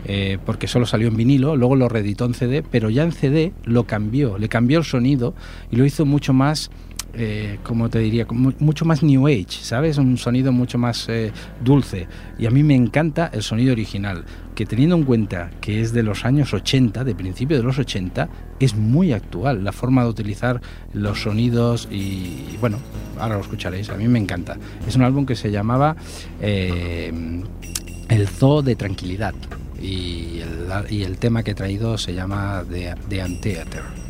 eh, 0.04 0.38
porque 0.46 0.68
solo 0.68 0.86
salió 0.86 1.08
en 1.08 1.16
vinilo, 1.16 1.56
luego 1.56 1.74
lo 1.74 1.88
reeditó 1.88 2.24
en 2.24 2.34
CD, 2.34 2.62
pero 2.62 2.88
ya 2.88 3.02
en 3.02 3.12
CD 3.12 3.52
lo 3.64 3.84
cambió, 3.84 4.38
le 4.38 4.48
cambió 4.48 4.78
el 4.78 4.84
sonido 4.84 5.34
y 5.70 5.76
lo 5.76 5.84
hizo 5.84 6.06
mucho 6.06 6.32
más, 6.32 6.70
eh, 7.14 7.58
como 7.62 7.88
te 7.88 7.98
diría, 7.98 8.26
mucho 8.30 8.84
más 8.84 9.02
New 9.02 9.26
Age, 9.26 9.62
¿sabes? 9.62 9.98
Un 9.98 10.18
sonido 10.18 10.52
mucho 10.52 10.78
más 10.78 11.08
eh, 11.08 11.32
dulce. 11.64 12.06
Y 12.38 12.46
a 12.46 12.50
mí 12.50 12.62
me 12.62 12.74
encanta 12.74 13.30
el 13.32 13.42
sonido 13.42 13.72
original, 13.72 14.24
que 14.54 14.66
teniendo 14.66 14.96
en 14.96 15.04
cuenta 15.04 15.50
que 15.60 15.80
es 15.80 15.92
de 15.92 16.02
los 16.02 16.24
años 16.24 16.52
80, 16.52 17.04
de 17.04 17.14
principio 17.14 17.56
de 17.56 17.62
los 17.62 17.78
80, 17.78 18.28
es 18.60 18.74
muy 18.74 19.12
actual 19.12 19.64
la 19.64 19.72
forma 19.72 20.02
de 20.04 20.10
utilizar 20.10 20.60
los 20.92 21.22
sonidos 21.22 21.88
y, 21.90 22.56
bueno, 22.60 22.78
ahora 23.18 23.36
lo 23.36 23.40
escucharéis, 23.40 23.88
a 23.90 23.96
mí 23.96 24.06
me 24.06 24.18
encanta. 24.18 24.56
Es 24.86 24.96
un 24.96 25.02
álbum 25.02 25.24
que 25.24 25.34
se 25.36 25.50
llamaba 25.50 25.96
eh, 26.40 27.12
El 28.08 28.28
Zoo 28.28 28.62
de 28.62 28.76
Tranquilidad 28.76 29.34
y 29.80 30.40
el, 30.90 31.18
tema 31.18 31.42
que 31.42 31.52
he 31.52 31.54
traído 31.54 31.98
se 31.98 32.14
llama 32.14 32.64
The, 32.68 32.94
The. 33.08 34.07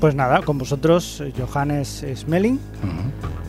Pues 0.00 0.14
nada, 0.14 0.42
con 0.42 0.58
vosotros 0.58 1.22
eh, 1.22 1.32
Johannes 1.36 2.04
Smelling, 2.14 2.58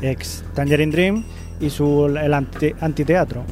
ex 0.02 0.44
Tangerine 0.56 0.92
Dream, 0.92 1.24
y 1.60 1.70
su 1.70 2.06
el 2.06 2.34
anti- 2.34 2.74
antiteatro. 2.80 3.44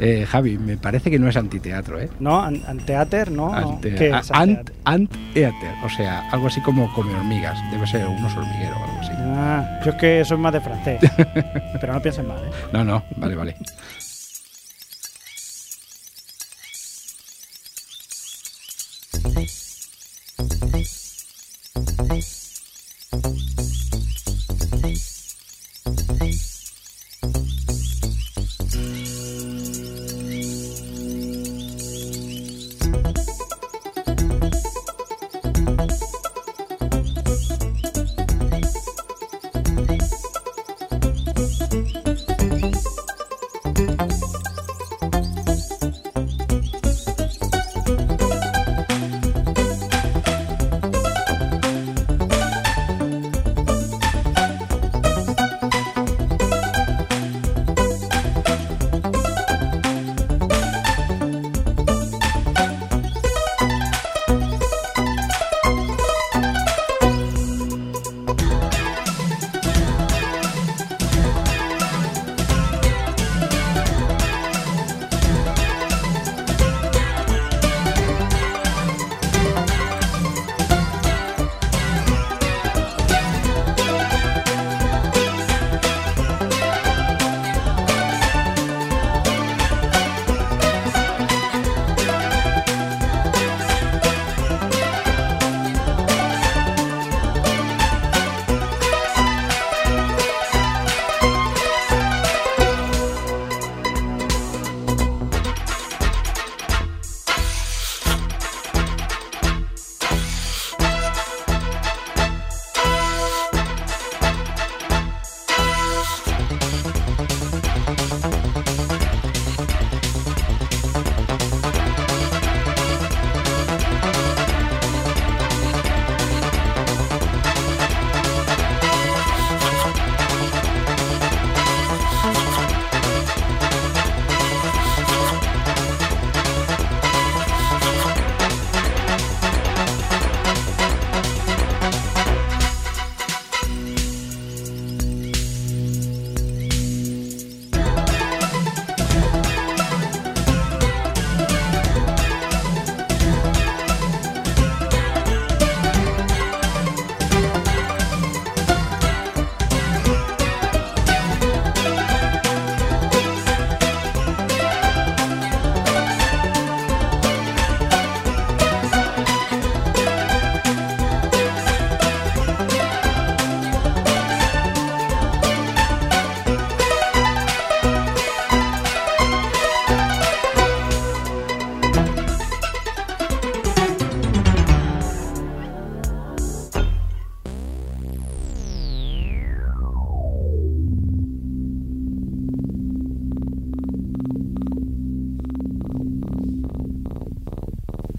Eh, 0.00 0.24
Javi, 0.26 0.56
me 0.58 0.76
parece 0.76 1.10
que 1.10 1.18
no 1.18 1.28
es 1.28 1.36
antiteatro, 1.36 2.00
¿eh? 2.00 2.08
¿No? 2.20 2.40
An- 2.40 2.62
Anteater, 2.68 3.32
¿no? 3.32 3.52
Ante- 3.52 3.94
¿Qué 3.96 4.10
es 4.10 4.30
ant, 4.30 4.70
anteater, 4.84 5.74
o 5.84 5.88
sea, 5.90 6.30
algo 6.30 6.46
así 6.46 6.60
como 6.60 6.92
come 6.94 7.12
hormigas, 7.14 7.58
debe 7.72 7.84
ser 7.86 8.06
unos 8.06 8.34
hormigueros 8.36 8.76
o 8.80 8.84
algo 8.84 9.00
así. 9.00 9.12
Ah, 9.16 9.80
yo 9.84 9.90
es 9.90 9.96
que 9.96 10.24
soy 10.24 10.38
más 10.38 10.52
de 10.52 10.60
francés. 10.60 11.00
pero 11.80 11.92
no 11.92 12.00
piensen 12.00 12.28
mal, 12.28 12.38
¿eh? 12.44 12.50
No, 12.72 12.84
no, 12.84 13.02
vale, 13.16 13.34
vale. 13.34 13.56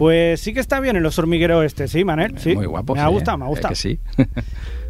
Pues 0.10 0.42
sí 0.42 0.56
que 0.56 0.60
está 0.60 0.80
bien 0.80 0.96
el 0.96 1.06
oso 1.06 1.22
hormiguero 1.22 1.62
este, 1.62 1.88
sí, 1.88 2.04
Manel. 2.04 2.36
Sí. 2.40 2.56
Muy 2.56 2.66
guapo. 2.66 2.96
Me 2.96 3.02
ha 3.02 3.06
sí, 3.06 3.14
gustado, 3.14 3.36
¿eh? 3.36 3.38
me 3.38 3.46
ha 3.46 3.48
¿Eh 3.48 3.50
gustado. 3.52 3.70
que 3.70 3.76
sí. 3.76 4.00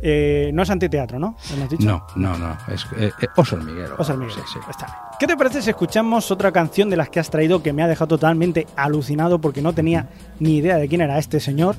Eh, 0.01 0.51
no 0.53 0.63
es 0.63 0.69
antiteatro, 0.69 1.19
¿no? 1.19 1.36
No, 1.79 2.08
no, 2.15 2.38
no. 2.38 2.58
Es 2.73 2.88
eh, 2.97 3.12
oso 3.36 3.58
hormiguero. 3.58 3.95
Oso 3.97 4.13
hormiguero. 4.13 4.41
Sí, 4.47 4.53
sí. 4.53 4.60
Está 4.69 4.86
bien. 4.86 4.97
¿Qué 5.19 5.27
te 5.27 5.36
parece 5.36 5.62
si 5.62 5.71
escuchamos 5.71 6.32
otra 6.32 6.53
canción 6.53 6.89
de 6.89 6.95
las 6.95 7.10
que 7.10 7.19
has 7.19 7.29
traído 7.29 7.62
que 7.62 7.73
me 7.73 7.84
ha 7.84 7.88
dejado 7.89 8.08
totalmente 8.08 8.65
alucinado 8.77 9.41
porque 9.41 9.62
no 9.62 9.73
tenía 9.73 10.08
ni 10.39 10.55
idea 10.55 10.77
de 10.77 10.88
quién 10.88 11.01
era 11.01 11.19
este 11.19 11.41
señor? 11.41 11.75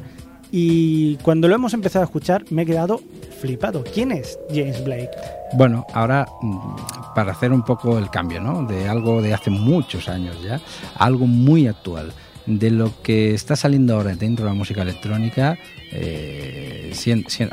Y 0.53 1.17
cuando 1.23 1.49
lo 1.49 1.55
hemos 1.55 1.73
empezado 1.73 2.03
a 2.03 2.05
escuchar 2.05 2.45
me 2.51 2.61
he 2.61 2.67
quedado 2.67 3.01
flipado. 3.41 3.85
¿Quién 3.85 4.13
es 4.13 4.39
James 4.51 4.85
Blake? 4.85 5.09
Bueno, 5.55 5.87
ahora 5.95 6.27
mm, 6.43 7.15
para 7.15 7.33
hacer 7.33 7.53
un 7.53 7.63
poco 7.63 7.97
el 7.97 8.11
cambio, 8.11 8.43
¿no? 8.43 8.67
De 8.67 8.87
algo 8.87 9.23
de 9.23 9.33
hace 9.33 9.49
muchos 9.49 10.11
años 10.11 10.43
ya, 10.43 10.61
a 10.95 11.07
algo 11.07 11.27
muy 11.27 11.69
actual. 11.69 12.13
De 12.47 12.71
lo 12.71 12.93
que 13.03 13.35
está 13.35 13.55
saliendo 13.57 13.95
ahora 13.95 14.15
dentro 14.17 14.45
de 14.45 14.51
la 14.51 14.55
música 14.57 14.83
electrónica, 14.83 15.59
eh, 15.93 16.93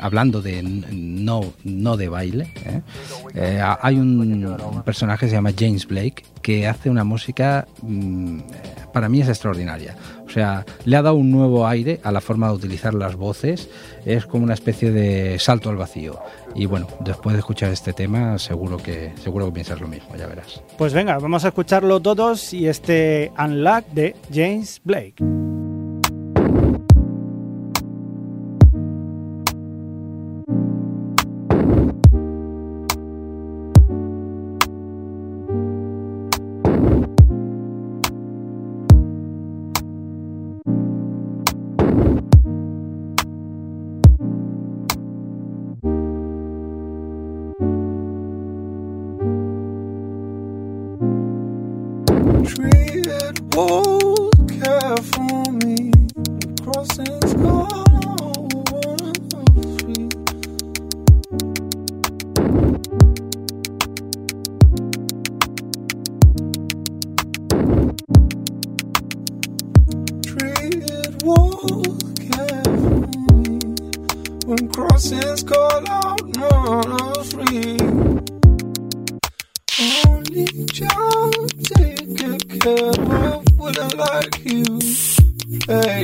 hablando 0.00 0.40
de 0.42 0.62
no, 0.62 1.52
no 1.64 1.96
de 1.96 2.08
baile, 2.08 2.52
¿eh? 2.64 2.80
Eh, 3.34 3.60
ha- 3.62 3.78
hay 3.82 3.96
un, 3.96 4.18
un 4.46 4.82
personaje 4.82 5.26
que 5.26 5.30
se 5.30 5.36
llama 5.36 5.50
James 5.56 5.86
Blake 5.86 6.24
que 6.42 6.66
hace 6.66 6.88
una 6.90 7.04
música, 7.04 7.66
mm, 7.82 8.38
para 8.98 9.08
mí 9.08 9.20
es 9.20 9.28
extraordinaria. 9.28 9.94
O 10.26 10.28
sea, 10.28 10.66
le 10.84 10.96
ha 10.96 11.02
dado 11.02 11.14
un 11.14 11.30
nuevo 11.30 11.68
aire 11.68 12.00
a 12.02 12.10
la 12.10 12.20
forma 12.20 12.48
de 12.48 12.54
utilizar 12.54 12.94
las 12.94 13.14
voces, 13.14 13.68
es 14.04 14.26
como 14.26 14.42
una 14.42 14.54
especie 14.54 14.90
de 14.90 15.38
salto 15.38 15.70
al 15.70 15.76
vacío. 15.76 16.18
Y 16.56 16.66
bueno, 16.66 16.88
después 16.98 17.34
de 17.34 17.38
escuchar 17.38 17.70
este 17.70 17.92
tema, 17.92 18.40
seguro 18.40 18.76
que, 18.76 19.12
seguro 19.22 19.46
que 19.46 19.52
piensas 19.52 19.80
lo 19.80 19.86
mismo, 19.86 20.16
ya 20.16 20.26
verás. 20.26 20.60
Pues 20.76 20.94
venga, 20.94 21.16
vamos 21.20 21.44
a 21.44 21.48
escucharlo 21.48 22.00
todos 22.00 22.52
y 22.52 22.66
este 22.66 23.30
Unlock 23.38 23.86
de 23.92 24.16
James 24.34 24.80
Blake. 24.82 25.14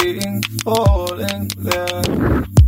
Paying 0.05 0.43
falling 0.63 1.49
there. 1.57 2.64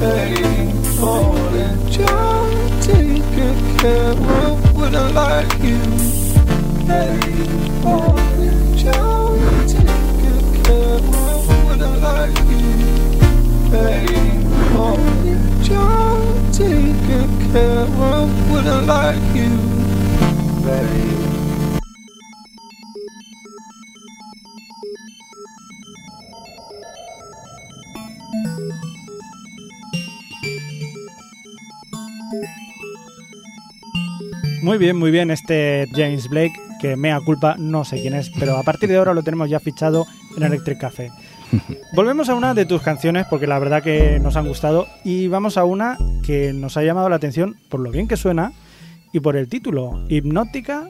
waiting 0.00 0.82
for 0.96 1.36
just 1.90 2.88
taking 2.88 3.76
care 3.78 4.12
of 4.12 4.74
what 4.74 4.94
I 4.94 5.10
like 5.10 5.62
you. 5.62 5.80
Waiting 6.88 7.82
for 7.82 8.16
just 8.76 9.76
taking 9.76 10.62
care 10.64 10.96
of 10.96 11.42
what 11.64 11.82
I 11.82 11.96
like 12.08 12.38
you. 12.50 12.68
Waiting 13.70 14.40
for 14.72 14.96
just 15.62 16.58
taking 16.58 17.52
care 17.52 17.80
of 17.80 18.50
what 18.50 18.66
I 18.66 18.80
like 18.80 19.36
you. 19.36 19.59
Muy 34.70 34.78
bien, 34.78 34.96
muy 34.96 35.10
bien 35.10 35.32
este 35.32 35.88
James 35.90 36.28
Blake, 36.28 36.52
que 36.80 36.94
mea 36.94 37.18
culpa, 37.18 37.56
no 37.58 37.84
sé 37.84 38.00
quién 38.00 38.14
es, 38.14 38.30
pero 38.30 38.56
a 38.56 38.62
partir 38.62 38.88
de 38.88 38.98
ahora 38.98 39.14
lo 39.14 39.24
tenemos 39.24 39.50
ya 39.50 39.58
fichado 39.58 40.06
en 40.36 40.44
Electric 40.44 40.78
Café. 40.78 41.10
Volvemos 41.92 42.28
a 42.28 42.36
una 42.36 42.54
de 42.54 42.66
tus 42.66 42.80
canciones 42.80 43.26
porque 43.28 43.48
la 43.48 43.58
verdad 43.58 43.82
que 43.82 44.20
nos 44.20 44.36
han 44.36 44.46
gustado 44.46 44.86
y 45.02 45.26
vamos 45.26 45.56
a 45.56 45.64
una 45.64 45.98
que 46.24 46.52
nos 46.52 46.76
ha 46.76 46.84
llamado 46.84 47.08
la 47.08 47.16
atención 47.16 47.56
por 47.68 47.80
lo 47.80 47.90
bien 47.90 48.06
que 48.06 48.16
suena 48.16 48.52
y 49.12 49.18
por 49.18 49.34
el 49.34 49.48
título, 49.48 50.04
Hipnótica 50.08 50.88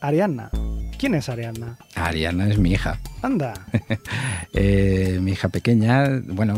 Ariadna. 0.00 0.50
¿Quién 0.98 1.14
es 1.14 1.28
Ariadna? 1.28 1.78
Ariana 1.94 2.48
es 2.48 2.58
mi 2.58 2.72
hija. 2.72 2.98
Anda. 3.22 3.54
Eh, 4.52 5.20
mi 5.22 5.30
hija 5.30 5.48
pequeña, 5.48 6.20
bueno, 6.26 6.54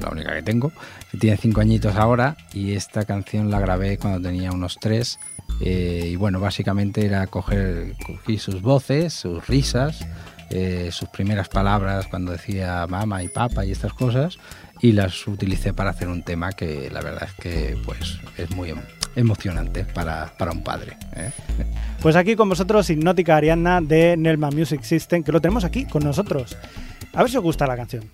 la 0.00 0.10
única 0.10 0.34
que 0.34 0.42
tengo, 0.42 0.72
tiene 1.20 1.36
cinco 1.36 1.60
añitos 1.60 1.94
ahora 1.94 2.36
y 2.52 2.72
esta 2.72 3.04
canción 3.04 3.52
la 3.52 3.60
grabé 3.60 3.98
cuando 3.98 4.20
tenía 4.20 4.50
unos 4.50 4.78
tres. 4.80 5.20
Eh, 5.60 6.08
y 6.12 6.16
bueno, 6.16 6.40
básicamente 6.40 7.06
era 7.06 7.26
coger, 7.26 7.94
sus 8.38 8.60
voces, 8.60 9.14
sus 9.14 9.46
risas, 9.46 10.06
eh, 10.50 10.90
sus 10.92 11.08
primeras 11.08 11.48
palabras 11.48 12.06
cuando 12.06 12.32
decía 12.32 12.86
mamá 12.88 13.22
y 13.22 13.28
papá 13.28 13.64
y 13.64 13.72
estas 13.72 13.92
cosas 13.92 14.38
y 14.80 14.92
las 14.92 15.26
utilicé 15.26 15.72
para 15.72 15.90
hacer 15.90 16.08
un 16.08 16.22
tema 16.22 16.52
que 16.52 16.90
la 16.90 17.00
verdad 17.00 17.28
es 17.28 17.34
que 17.34 17.78
pues 17.84 18.18
es 18.36 18.50
muy 18.54 18.72
emocionante 19.16 19.84
para, 19.84 20.32
para 20.38 20.52
un 20.52 20.62
padre. 20.62 20.96
¿eh? 21.14 21.30
Pues 22.02 22.14
aquí 22.14 22.36
con 22.36 22.48
vosotros 22.48 22.88
Hipnótica 22.88 23.36
Ariadna 23.36 23.80
de 23.80 24.16
Nelma 24.16 24.50
Music 24.50 24.82
System, 24.82 25.24
que 25.24 25.32
lo 25.32 25.40
tenemos 25.40 25.64
aquí 25.64 25.86
con 25.86 26.04
nosotros. 26.04 26.56
A 27.12 27.22
ver 27.22 27.30
si 27.30 27.36
os 27.38 27.42
gusta 27.42 27.66
la 27.66 27.74
canción. 27.74 28.04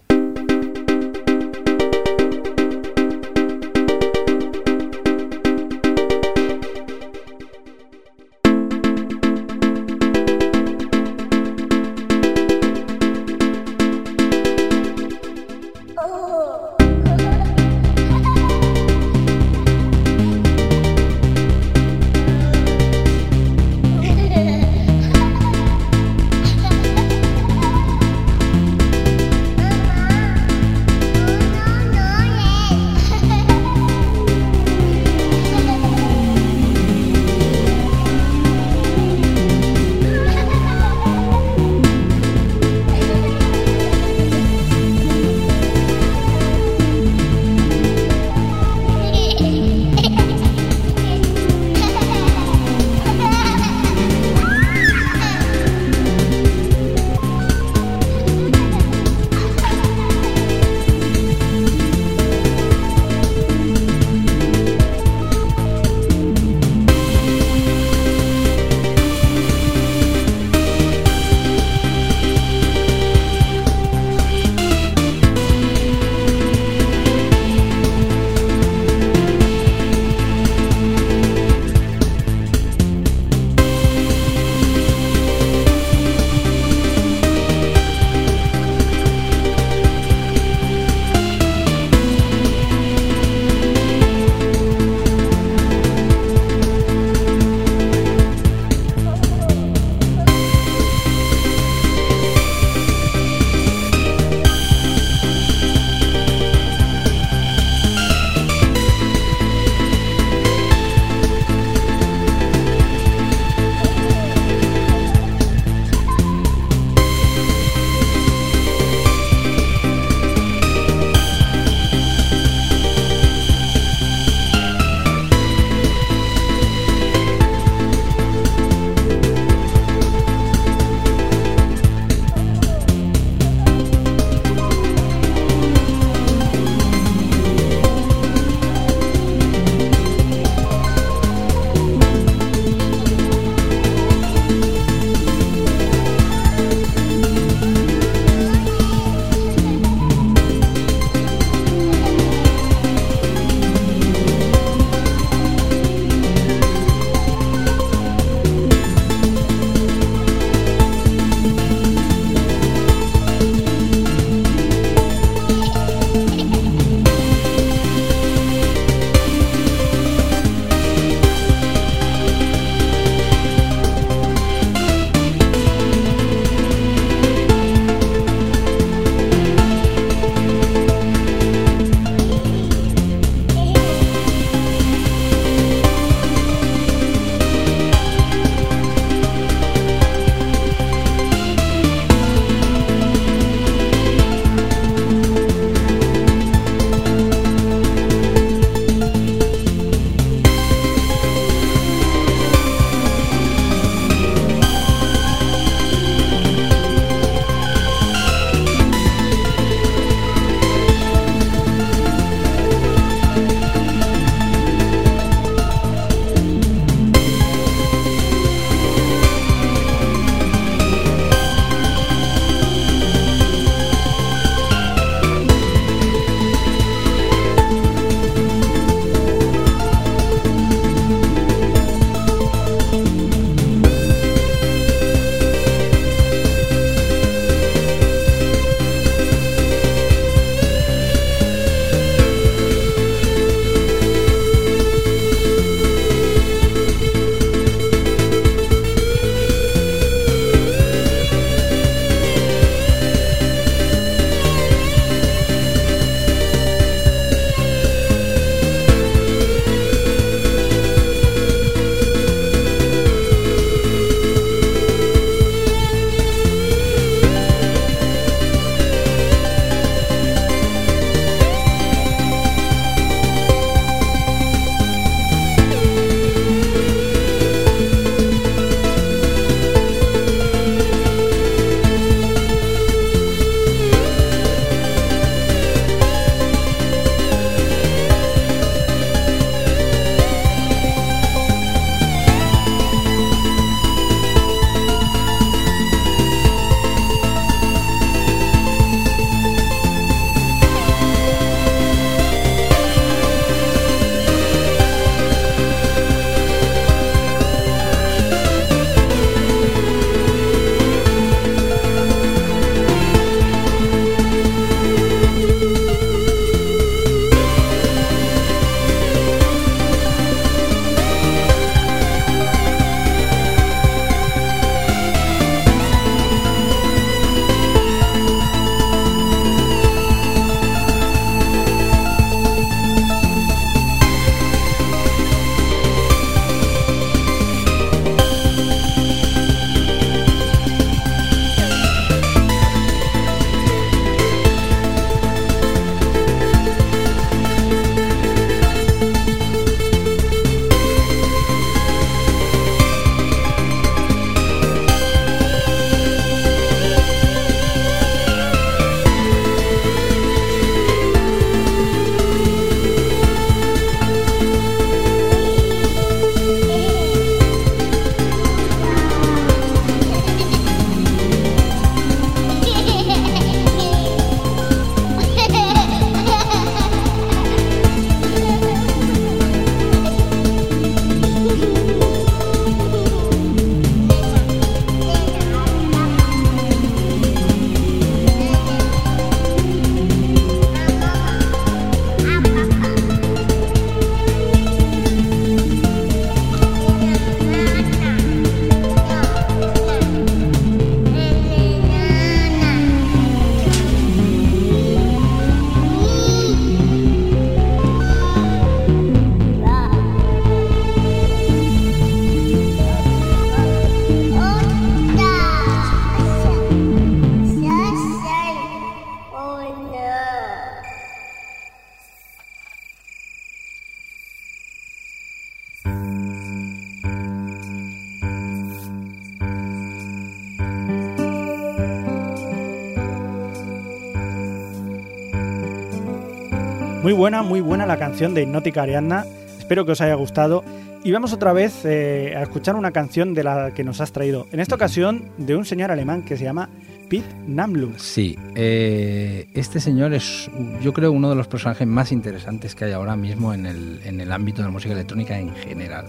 Buena, 437.22 437.42
muy 437.44 437.60
buena 437.60 437.86
la 437.86 437.98
canción 437.98 438.34
de 438.34 438.42
Hipnótica 438.42 438.82
Ariadna. 438.82 439.24
Espero 439.56 439.86
que 439.86 439.92
os 439.92 440.00
haya 440.00 440.14
gustado. 440.16 440.64
Y 441.04 441.12
vamos 441.12 441.32
otra 441.32 441.52
vez 441.52 441.84
eh, 441.84 442.34
a 442.36 442.42
escuchar 442.42 442.74
una 442.74 442.90
canción 442.90 443.32
de 443.32 443.44
la 443.44 443.72
que 443.72 443.84
nos 443.84 444.00
has 444.00 444.10
traído. 444.10 444.48
En 444.50 444.58
esta 444.58 444.74
ocasión 444.74 445.30
de 445.38 445.54
un 445.54 445.64
señor 445.64 445.92
alemán 445.92 446.22
que 446.22 446.36
se 446.36 446.42
llama 446.42 446.68
Pete 447.08 447.32
Namlu. 447.46 447.92
Sí, 447.96 448.36
eh, 448.56 449.46
este 449.54 449.78
señor 449.78 450.12
es, 450.14 450.50
yo 450.82 450.92
creo, 450.92 451.12
uno 451.12 451.30
de 451.30 451.36
los 451.36 451.46
personajes 451.46 451.86
más 451.86 452.10
interesantes 452.10 452.74
que 452.74 452.86
hay 452.86 452.92
ahora 452.92 453.14
mismo 453.14 453.54
en 453.54 453.66
el, 453.66 454.00
en 454.04 454.20
el 454.20 454.32
ámbito 454.32 454.62
de 454.62 454.64
la 454.64 454.72
música 454.72 454.92
electrónica 454.92 455.38
en 455.38 455.54
general. 455.54 456.06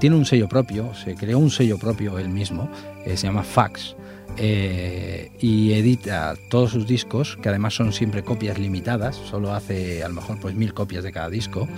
Tiene 0.00 0.16
un 0.16 0.26
sello 0.26 0.48
propio, 0.48 0.92
se 0.92 1.14
creó 1.14 1.38
un 1.38 1.52
sello 1.52 1.78
propio 1.78 2.18
él 2.18 2.30
mismo, 2.30 2.68
eh, 3.06 3.16
se 3.16 3.28
llama 3.28 3.44
Fax. 3.44 3.94
Eh, 4.36 5.32
y 5.40 5.72
edita 5.72 6.34
todos 6.48 6.72
sus 6.72 6.86
discos, 6.86 7.38
que 7.42 7.48
además 7.48 7.74
son 7.74 7.92
siempre 7.92 8.22
copias 8.22 8.58
limitadas, 8.58 9.16
solo 9.16 9.54
hace 9.54 10.02
a 10.02 10.08
lo 10.08 10.14
mejor 10.14 10.38
pues 10.38 10.54
mil 10.54 10.74
copias 10.74 11.04
de 11.04 11.12
cada 11.12 11.28
disco, 11.30 11.68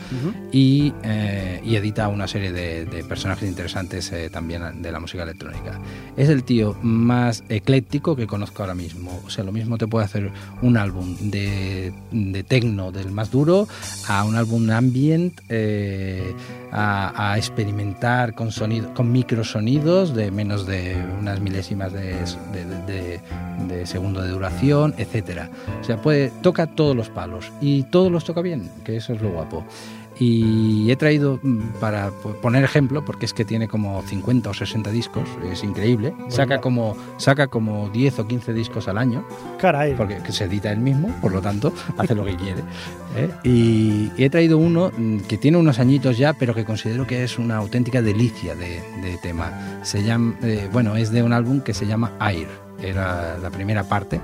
y, 0.51 0.93
eh, 1.05 1.61
y 1.65 1.77
edita 1.77 2.09
una 2.09 2.27
serie 2.27 2.53
de, 2.53 2.85
de 2.85 3.05
personajes 3.05 3.49
interesantes 3.49 4.11
eh, 4.13 4.31
también 4.31 4.83
de 4.83 4.93
la 4.93 5.01
música 5.01 5.23
electrónica. 5.23 5.81
Es 6.17 6.29
el 6.29 6.45
tío 6.45 6.77
más 6.83 7.45
ecléctico 7.49 8.17
que 8.17 8.27
conozco 8.27 8.63
ahora 8.63 8.75
mismo. 8.75 9.21
O 9.25 9.31
sea, 9.31 9.45
lo 9.45 9.53
mismo 9.53 9.79
te 9.79 9.87
puede 9.87 10.05
hacer 10.05 10.31
un 10.61 10.77
álbum 10.77 11.17
de, 11.21 11.93
de 12.11 12.43
techno 12.43 12.93
del 12.93 13.11
más 13.11 13.31
duro 13.31 13.69
a 14.09 14.25
un 14.25 14.37
álbum 14.37 14.69
ambient, 14.71 15.41
a, 16.73 17.35
experimentar 17.37 18.35
con 18.35 18.51
sonido, 18.51 18.93
con 18.95 19.13
microsonidos 19.13 20.15
de 20.15 20.31
menos 20.31 20.67
de 20.67 20.97
unas 21.21 21.41
milésimas 21.41 21.93
de, 21.93 23.21
segundo 23.85 24.23
de 24.23 24.29
duración, 24.31 24.95
etcétera. 24.97 25.51
O 25.81 25.85
sea, 25.85 25.99
puede, 25.99 26.31
toca 26.43 26.67
todos 26.67 26.97
los 26.97 27.11
palos 27.11 27.53
y 27.61 27.85
todos 27.85 28.11
los 28.11 28.25
toca 28.25 28.41
bien, 28.41 28.71
que 28.85 28.97
eso 28.97 29.13
es 29.13 29.21
lo 29.21 29.31
guapo. 29.31 29.65
Y 30.25 30.89
he 30.89 30.95
traído 30.97 31.41
mm, 31.43 31.59
para 31.81 32.11
po- 32.13 32.35
poner 32.35 32.63
ejemplo, 32.63 33.05
porque 33.05 33.27
es 33.27 33.35
que 33.35 33.45
tiene 33.45 33.67
como 33.67 34.03
50 34.03 34.51
o 34.51 34.55
60 34.55 34.91
discos, 34.93 35.29
es 35.51 35.65
increíble. 35.65 36.15
Saca 36.29 36.61
como, 36.61 36.97
saca 37.17 37.49
como 37.49 37.89
10 37.91 38.21
o 38.21 38.27
15 38.29 38.53
discos 38.53 38.87
al 38.87 38.99
año, 38.99 39.25
Caray. 39.61 39.95
porque 39.97 40.19
que 40.19 40.31
se 40.31 40.45
edita 40.45 40.71
él 40.71 40.79
mismo, 40.79 41.09
por 41.21 41.33
lo 41.33 41.41
tanto, 41.41 41.73
hace 41.99 42.15
lo 42.15 42.25
que 42.25 42.37
quiere. 42.37 42.61
¿eh? 43.17 43.31
Y, 43.43 44.13
he 44.23 44.31
traído 44.31 44.59
uno 44.59 44.93
mm, 44.97 45.19
que 45.29 45.39
tiene 45.39 45.59
unos 45.59 45.81
añitos 45.81 46.17
ya, 46.19 46.35
pero 46.35 46.55
que 46.55 46.65
considero 46.65 47.05
que 47.05 47.25
es 47.25 47.39
una 47.39 47.57
auténtica 47.57 48.01
delicia 48.01 48.55
de, 48.55 48.81
de 49.03 49.19
tema. 49.21 49.81
Se 49.83 50.05
llama, 50.05 50.37
eh, 50.43 50.69
bueno, 50.73 50.95
es 50.95 51.11
de 51.11 51.25
un 51.25 51.33
álbum 51.33 51.61
que 51.63 51.75
se 51.75 51.85
llama 51.85 52.13
Air, 52.21 52.47
era 52.81 53.39
la 53.39 53.51
primera 53.51 53.83
parte. 53.89 54.21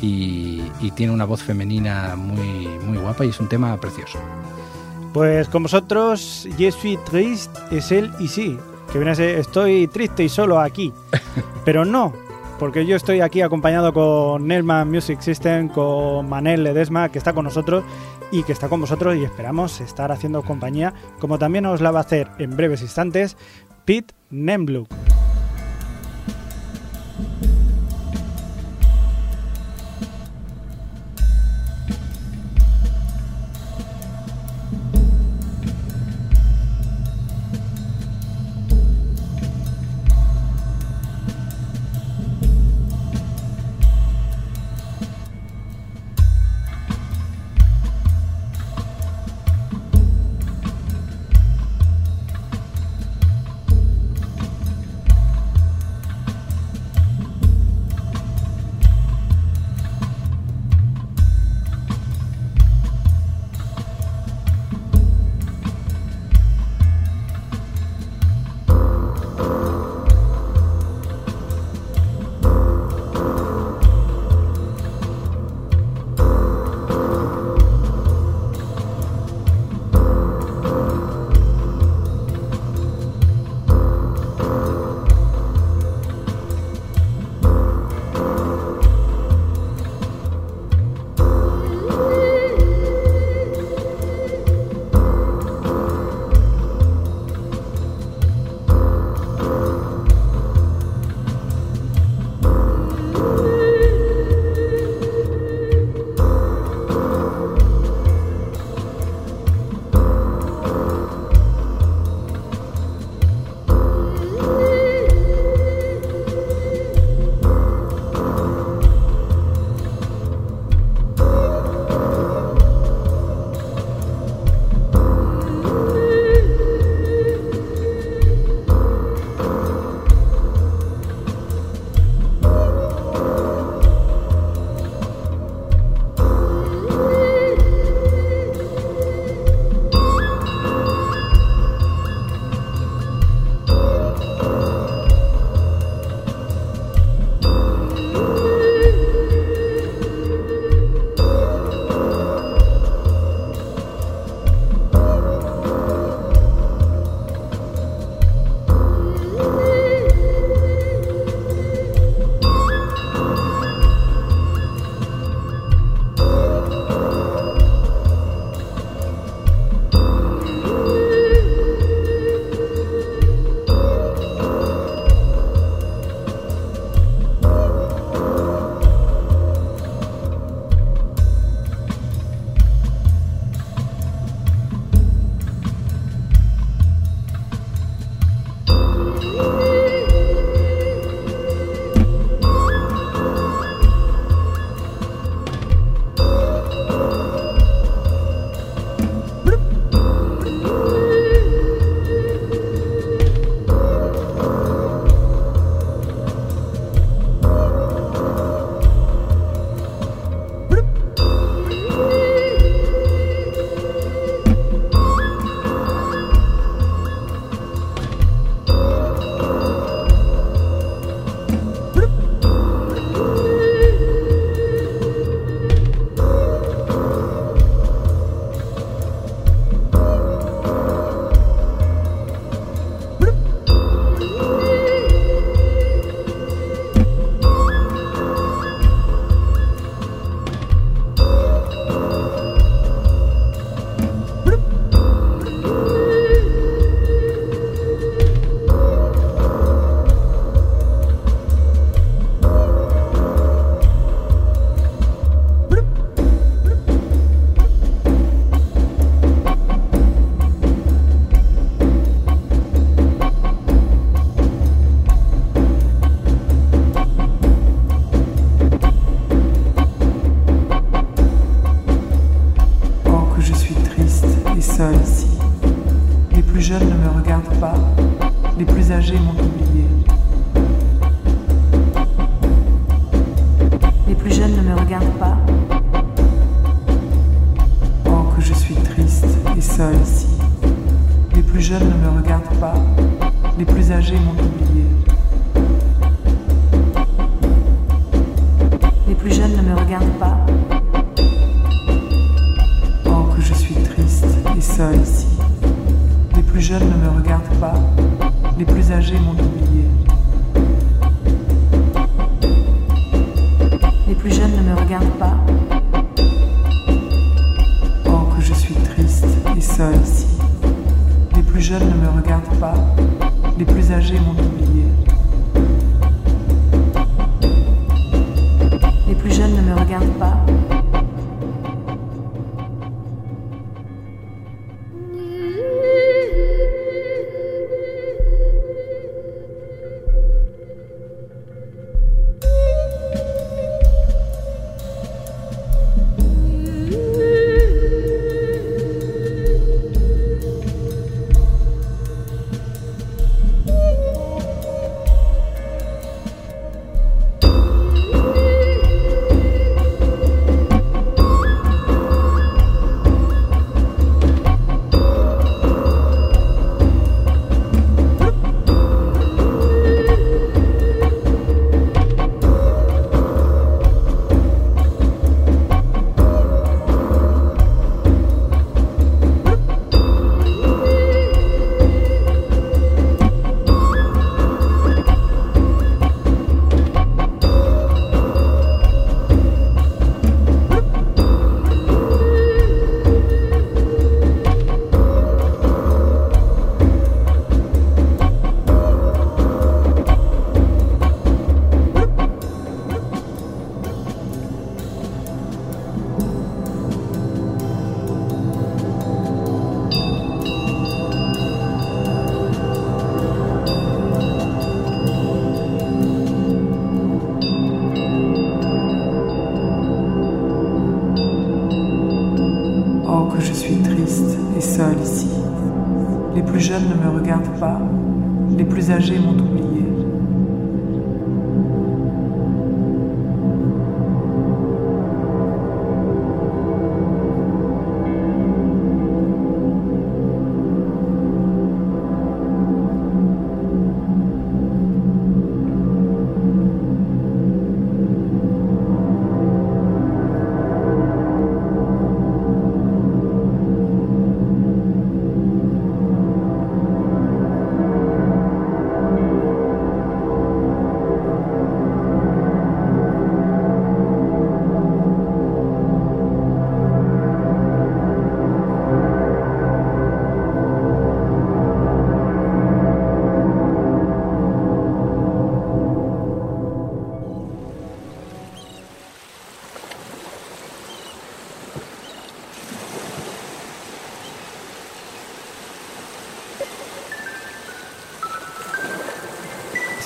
Y, 0.00 0.62
y 0.80 0.92
tiene 0.92 1.12
una 1.12 1.24
voz 1.26 1.42
femenina 1.42 2.14
muy, 2.16 2.68
muy 2.86 2.96
guapa 2.98 3.24
y 3.26 3.30
es 3.30 3.40
un 3.40 3.48
tema 3.48 3.76
precioso. 3.78 4.18
Pues 5.12 5.48
con 5.48 5.64
vosotros, 5.64 6.48
Je 6.56 6.70
suis 6.70 7.02
triste, 7.04 7.58
es 7.70 7.90
él 7.92 8.12
y 8.20 8.28
sí. 8.28 8.58
Que 8.92 8.98
viene 8.98 9.12
a 9.12 9.14
ser, 9.14 9.38
estoy 9.38 9.86
triste 9.88 10.24
y 10.24 10.28
solo 10.28 10.60
aquí. 10.60 10.92
Pero 11.64 11.84
no, 11.84 12.12
porque 12.58 12.86
yo 12.86 12.96
estoy 12.96 13.20
aquí 13.20 13.40
acompañado 13.40 13.92
con 13.92 14.46
Nelman 14.46 14.90
Music 14.90 15.20
System, 15.20 15.68
con 15.68 16.28
Manel 16.28 16.62
Ledesma, 16.62 17.08
que 17.08 17.18
está 17.18 17.32
con 17.32 17.44
nosotros 17.44 17.84
y 18.30 18.42
que 18.42 18.52
está 18.52 18.68
con 18.68 18.80
vosotros 18.80 19.16
y 19.16 19.24
esperamos 19.24 19.80
estar 19.80 20.12
haciendo 20.12 20.42
compañía, 20.42 20.94
como 21.18 21.38
también 21.38 21.66
os 21.66 21.80
la 21.80 21.90
va 21.90 22.00
a 22.00 22.02
hacer 22.02 22.28
en 22.38 22.56
breves 22.56 22.82
instantes 22.82 23.36
Pete 23.84 24.14
Nembluk. 24.30 24.88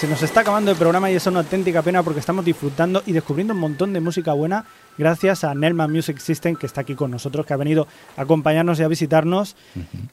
Se 0.05 0.11
nos 0.11 0.22
está 0.22 0.40
acabando 0.40 0.70
el 0.70 0.76
programa 0.76 1.11
y 1.11 1.14
es 1.14 1.26
una 1.28 1.38
auténtica 1.40 1.80
pena 1.80 2.02
porque 2.02 2.20
estamos 2.20 2.44
disfrutando 2.44 3.02
y 3.07 3.12
descubriendo 3.12 3.55
un 3.55 3.61
montón 3.61 3.94
de 3.94 4.00
música 4.00 4.34
buena 4.34 4.66
gracias 4.98 5.44
a 5.44 5.55
Nelma 5.55 5.88
Music 5.88 6.18
System 6.18 6.57
que 6.57 6.66
está 6.66 6.82
aquí 6.82 6.94
con 6.94 7.11
nosotros, 7.11 7.46
que 7.46 7.55
ha 7.55 7.57
venido 7.57 7.88
a 8.18 8.20
acompañarnos 8.22 8.78
y 8.78 8.82
a 8.82 8.88
visitarnos. 8.88 9.57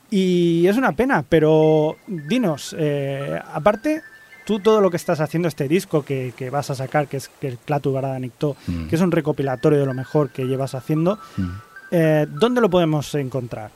Y 0.10 0.66
es 0.66 0.78
una 0.78 0.94
pena, 0.94 1.26
pero 1.28 1.98
dinos, 2.08 2.74
eh, 2.80 3.38
aparte, 3.54 4.02
tú 4.46 4.60
todo 4.62 4.80
lo 4.80 4.90
que 4.90 4.96
estás 4.96 5.20
haciendo, 5.20 5.50
este 5.50 5.68
disco 5.68 6.06
que, 6.06 6.34
que 6.38 6.50
vas 6.50 6.70
a 6.70 6.76
sacar, 6.76 7.08
que 7.10 7.18
es 7.18 7.28
que 7.42 7.50
el 7.50 7.58
Clatu 7.58 7.92
Barada 7.92 8.18
Nictó, 8.18 8.56
Mm. 8.68 8.88
que 8.88 8.96
es 8.96 9.02
un 9.02 9.12
recopilatorio 9.12 9.78
de 9.82 9.86
lo 9.86 9.94
mejor 9.94 10.30
que 10.30 10.46
llevas 10.46 10.74
haciendo, 10.74 11.20
Mm. 11.36 11.44
eh, 11.92 12.28
¿dónde 12.30 12.62
lo 12.62 12.70
podemos 12.70 13.14
encontrar? 13.16 13.72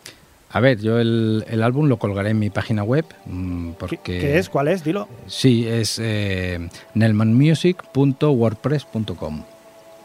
A 0.56 0.62
ver, 0.62 0.80
yo 0.80 1.00
el, 1.00 1.44
el 1.50 1.62
álbum 1.64 1.90
lo 1.90 2.00
colgaré 2.00 2.30
en 2.30 2.40
mi 2.40 2.50
página 2.50 2.82
web. 2.82 3.04
mm, 3.26 3.72
¿Qué, 3.72 3.76
Porque, 3.78 3.98
qué 4.00 4.38
es? 4.38 4.48
¿Cuál 4.48 4.70
es? 4.70 4.86
Dilo. 4.86 5.10
Sí, 5.28 5.68
es 5.68 6.00
eh, 6.02 6.70
nelmanmusic.wordpress.com. 6.94 9.44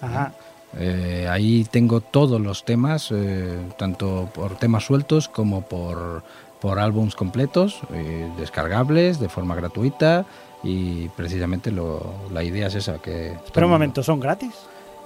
Ajá. 0.01 0.32
Eh, 0.76 1.28
ahí 1.30 1.64
tengo 1.70 2.01
todos 2.01 2.40
los 2.40 2.64
temas, 2.64 3.12
eh, 3.12 3.59
tanto 3.78 4.28
por 4.34 4.57
temas 4.57 4.82
sueltos 4.84 5.28
como 5.28 5.62
por, 5.62 6.24
por 6.61 6.80
álbums 6.80 7.14
completos, 7.14 7.78
eh, 7.92 8.28
descargables 8.36 9.20
de 9.20 9.28
forma 9.28 9.55
gratuita 9.55 10.26
y 10.64 11.11
precisamente 11.11 11.70
lo, 11.70 12.12
la 12.32 12.42
idea 12.42 12.66
es 12.66 12.74
esa. 12.74 12.98
que 12.98 13.34
Espera 13.34 13.66
un 13.66 13.72
momento, 13.72 14.03
¿son 14.03 14.18
gratis? 14.18 14.51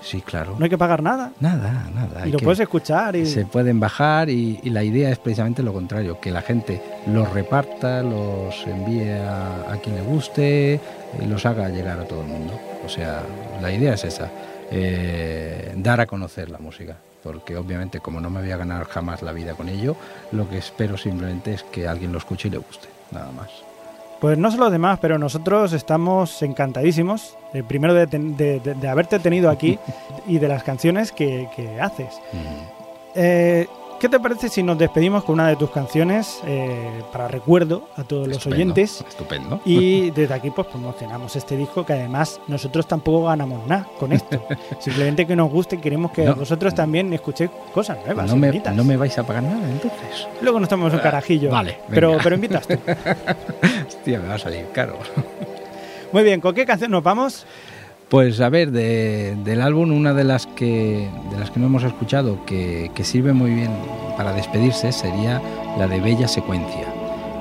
Sí, 0.04 0.20
claro. 0.20 0.54
No 0.58 0.64
hay 0.64 0.70
que 0.70 0.76
pagar 0.76 1.02
nada. 1.02 1.32
Nada, 1.40 1.88
nada. 1.94 2.28
Y 2.28 2.30
lo 2.30 2.38
puedes 2.38 2.60
escuchar 2.60 3.16
y... 3.16 3.24
se 3.24 3.46
pueden 3.46 3.80
bajar 3.80 4.28
y, 4.28 4.60
y 4.62 4.68
la 4.68 4.84
idea 4.84 5.10
es 5.10 5.18
precisamente 5.18 5.62
lo 5.62 5.72
contrario, 5.72 6.20
que 6.20 6.30
la 6.30 6.42
gente 6.42 6.82
los 7.06 7.32
reparta, 7.32 8.02
los 8.02 8.66
envíe 8.66 9.12
a, 9.12 9.72
a 9.72 9.76
quien 9.78 9.96
le 9.96 10.02
guste 10.02 10.78
y 11.22 11.26
los 11.26 11.46
haga 11.46 11.70
llegar 11.70 11.98
a 11.98 12.04
todo 12.04 12.20
el 12.20 12.28
mundo. 12.28 12.60
O 12.84 12.88
sea, 12.88 13.22
la 13.62 13.72
idea 13.72 13.94
es 13.94 14.04
esa, 14.04 14.30
eh, 14.70 15.72
dar 15.76 16.00
a 16.00 16.06
conocer 16.06 16.50
la 16.50 16.58
música, 16.58 16.96
porque 17.22 17.56
obviamente 17.56 18.00
como 18.00 18.20
no 18.20 18.28
me 18.28 18.40
voy 18.40 18.50
a 18.50 18.58
ganar 18.58 18.84
jamás 18.84 19.22
la 19.22 19.32
vida 19.32 19.54
con 19.54 19.70
ello, 19.70 19.96
lo 20.32 20.48
que 20.50 20.58
espero 20.58 20.98
simplemente 20.98 21.54
es 21.54 21.62
que 21.62 21.88
alguien 21.88 22.12
lo 22.12 22.18
escuche 22.18 22.48
y 22.48 22.50
le 22.50 22.58
guste, 22.58 22.88
nada 23.10 23.32
más. 23.32 23.48
Pues 24.24 24.38
no 24.38 24.50
sé 24.50 24.56
los 24.56 24.72
demás, 24.72 24.98
pero 25.02 25.18
nosotros 25.18 25.74
estamos 25.74 26.40
encantadísimos. 26.40 27.36
eh, 27.52 27.62
primero 27.62 27.92
de, 27.92 28.06
ten- 28.06 28.38
de- 28.38 28.58
de- 28.58 28.74
de 28.74 28.88
haberte 28.88 29.18
tenido 29.18 29.50
aquí 29.50 29.78
y 30.26 30.38
de 30.38 30.48
las 30.48 30.62
canciones 30.62 31.12
que, 31.12 31.46
que 31.54 31.78
haces. 31.78 32.14
Mm. 32.32 32.38
Eh, 33.16 33.66
¿qué 34.04 34.10
te 34.10 34.20
parece 34.20 34.50
si 34.50 34.62
nos 34.62 34.76
despedimos 34.76 35.24
con 35.24 35.36
una 35.36 35.48
de 35.48 35.56
tus 35.56 35.70
canciones 35.70 36.38
eh, 36.46 37.02
para 37.10 37.26
recuerdo 37.26 37.88
a 37.96 38.04
todos 38.04 38.28
los 38.28 38.46
oyentes? 38.46 39.02
Estupendo. 39.08 39.62
Y 39.64 40.10
desde 40.14 40.34
aquí 40.34 40.50
pues 40.50 40.66
promocionamos 40.66 41.34
este 41.36 41.56
disco 41.56 41.86
que 41.86 41.94
además 41.94 42.38
nosotros 42.46 42.86
tampoco 42.86 43.24
ganamos 43.24 43.66
nada 43.66 43.88
con 43.98 44.12
esto. 44.12 44.46
Simplemente 44.78 45.26
que 45.26 45.34
nos 45.34 45.50
guste 45.50 45.76
y 45.76 45.78
queremos 45.78 46.10
que 46.12 46.22
No. 46.26 46.34
vosotros 46.34 46.74
también 46.74 47.14
escuchéis 47.14 47.48
cosas 47.72 47.96
nuevas. 48.04 48.28
no, 48.28 48.36
me, 48.36 48.48
bonitas. 48.48 48.76
no 48.76 48.84
me 48.84 48.98
vais 48.98 49.16
a 49.16 49.26
pagar 49.26 49.42
nada 49.42 49.70
entonces. 49.70 50.28
Luego 50.42 50.60
nos 50.60 50.68
tomamos 50.68 50.92
un 50.92 50.98
carajillo. 50.98 51.50
vale, 51.50 51.78
Pero, 51.88 52.18
pero 52.22 52.34
invitas 52.34 52.68
tú. 52.68 52.74
Hostia, 53.88 54.20
me 54.20 54.28
va 54.28 54.34
a 54.34 54.38
salir 54.38 54.66
caro. 54.74 54.98
Muy 56.12 56.24
bien, 56.24 56.42
¿con 56.42 56.54
qué 56.54 56.66
canción 56.66 56.90
nos 56.90 57.02
vamos? 57.02 57.46
Pues 58.14 58.40
a 58.40 58.48
ver, 58.48 58.70
de- 58.70 59.34
del 59.42 59.60
álbum 59.60 59.90
una 59.90 60.14
de 60.14 60.22
las 60.22 60.46
que 60.46 61.10
de 61.32 61.36
las 61.36 61.50
que 61.50 61.58
no 61.58 61.66
hemos 61.66 61.82
escuchado 61.82 62.38
que, 62.46 62.92
que 62.94 63.02
sirve 63.02 63.32
muy 63.32 63.50
bien 63.52 63.72
para 64.16 64.32
despedirse 64.32 64.92
sería 64.92 65.42
la 65.76 65.88
de 65.88 66.00
Bella 66.00 66.28
Secuencia. 66.28 66.86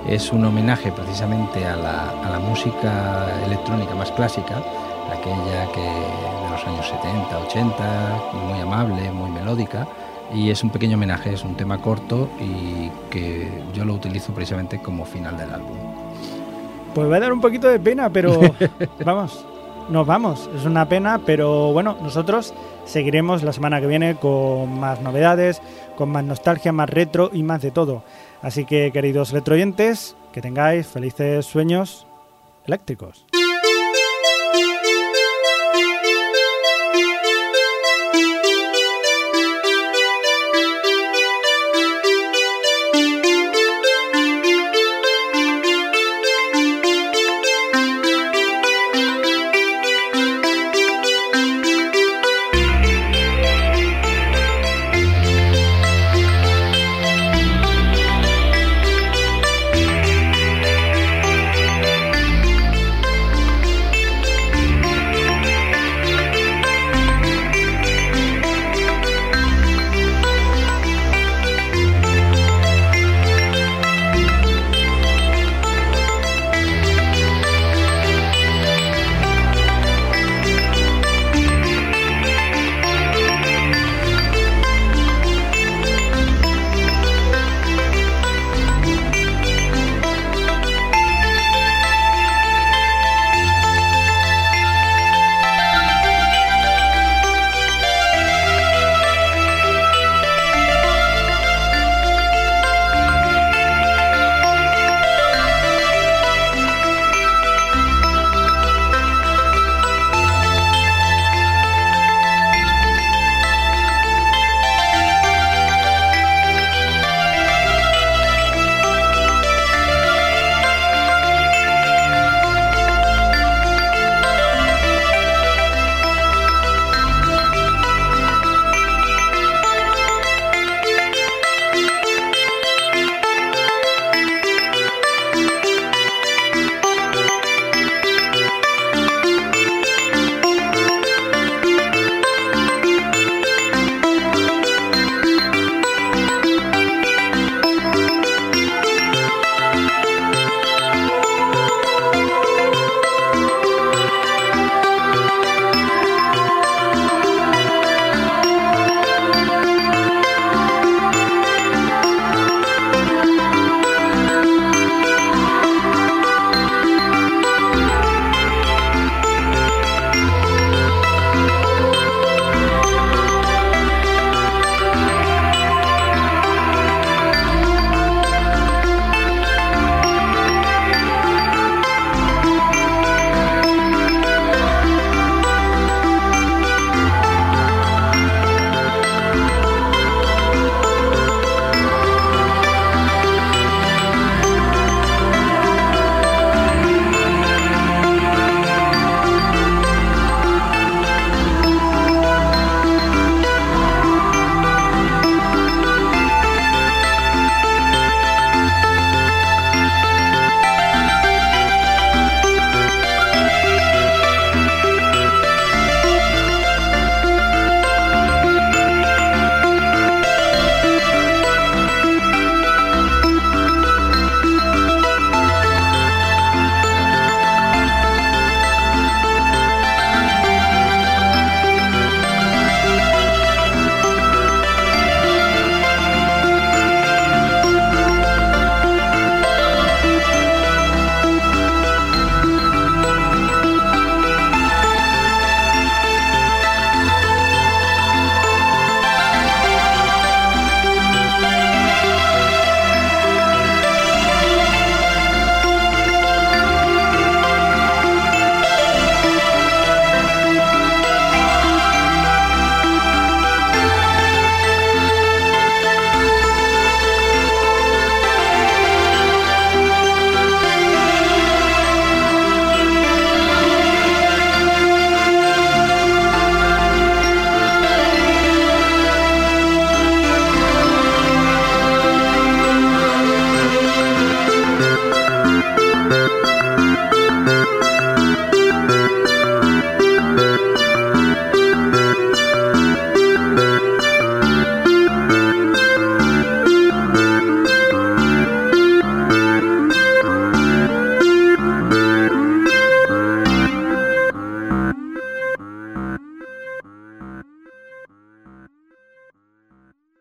Es 0.09 0.31
un 0.31 0.43
homenaje 0.43 0.91
precisamente 0.91 1.63
a 1.63 1.75
la, 1.75 2.09
a 2.25 2.27
la 2.31 2.39
música 2.39 3.27
electrónica 3.45 3.93
más 3.93 4.11
clásica, 4.13 4.63
aquella 5.11 5.71
que 5.75 5.79
de 5.79 6.49
los 6.49 6.65
años 6.65 6.87
70, 6.89 7.37
80, 7.37 8.21
muy 8.49 8.59
amable, 8.59 9.11
muy 9.11 9.29
melódica. 9.29 9.87
Y 10.33 10.49
es 10.49 10.63
un 10.63 10.71
pequeño 10.71 10.97
homenaje, 10.97 11.33
es 11.35 11.43
un 11.43 11.53
tema 11.55 11.77
corto 11.77 12.29
y 12.41 12.89
que 13.11 13.47
yo 13.75 13.85
lo 13.85 13.93
utilizo 13.93 14.33
precisamente 14.33 14.79
como 14.81 15.05
final 15.05 15.37
del 15.37 15.51
álbum. 15.53 15.77
Pues 16.95 17.11
va 17.11 17.17
a 17.17 17.19
dar 17.19 17.31
un 17.31 17.41
poquito 17.41 17.67
de 17.67 17.79
pena, 17.79 18.09
pero 18.09 18.39
vamos, 19.05 19.45
nos 19.89 20.07
vamos. 20.07 20.49
Es 20.55 20.65
una 20.65 20.87
pena, 20.87 21.21
pero 21.25 21.71
bueno, 21.73 21.97
nosotros 22.01 22.53
seguiremos 22.85 23.43
la 23.43 23.53
semana 23.53 23.79
que 23.81 23.87
viene 23.87 24.15
con 24.15 24.79
más 24.79 25.01
novedades, 25.01 25.61
con 25.95 26.09
más 26.09 26.23
nostalgia, 26.23 26.71
más 26.71 26.89
retro 26.89 27.29
y 27.33 27.43
más 27.43 27.61
de 27.61 27.71
todo. 27.71 28.03
Así 28.41 28.65
que, 28.65 28.91
queridos 28.91 29.31
retroyentes, 29.31 30.15
que 30.31 30.41
tengáis 30.41 30.87
felices 30.87 31.45
sueños 31.45 32.05
eléctricos. 32.65 33.25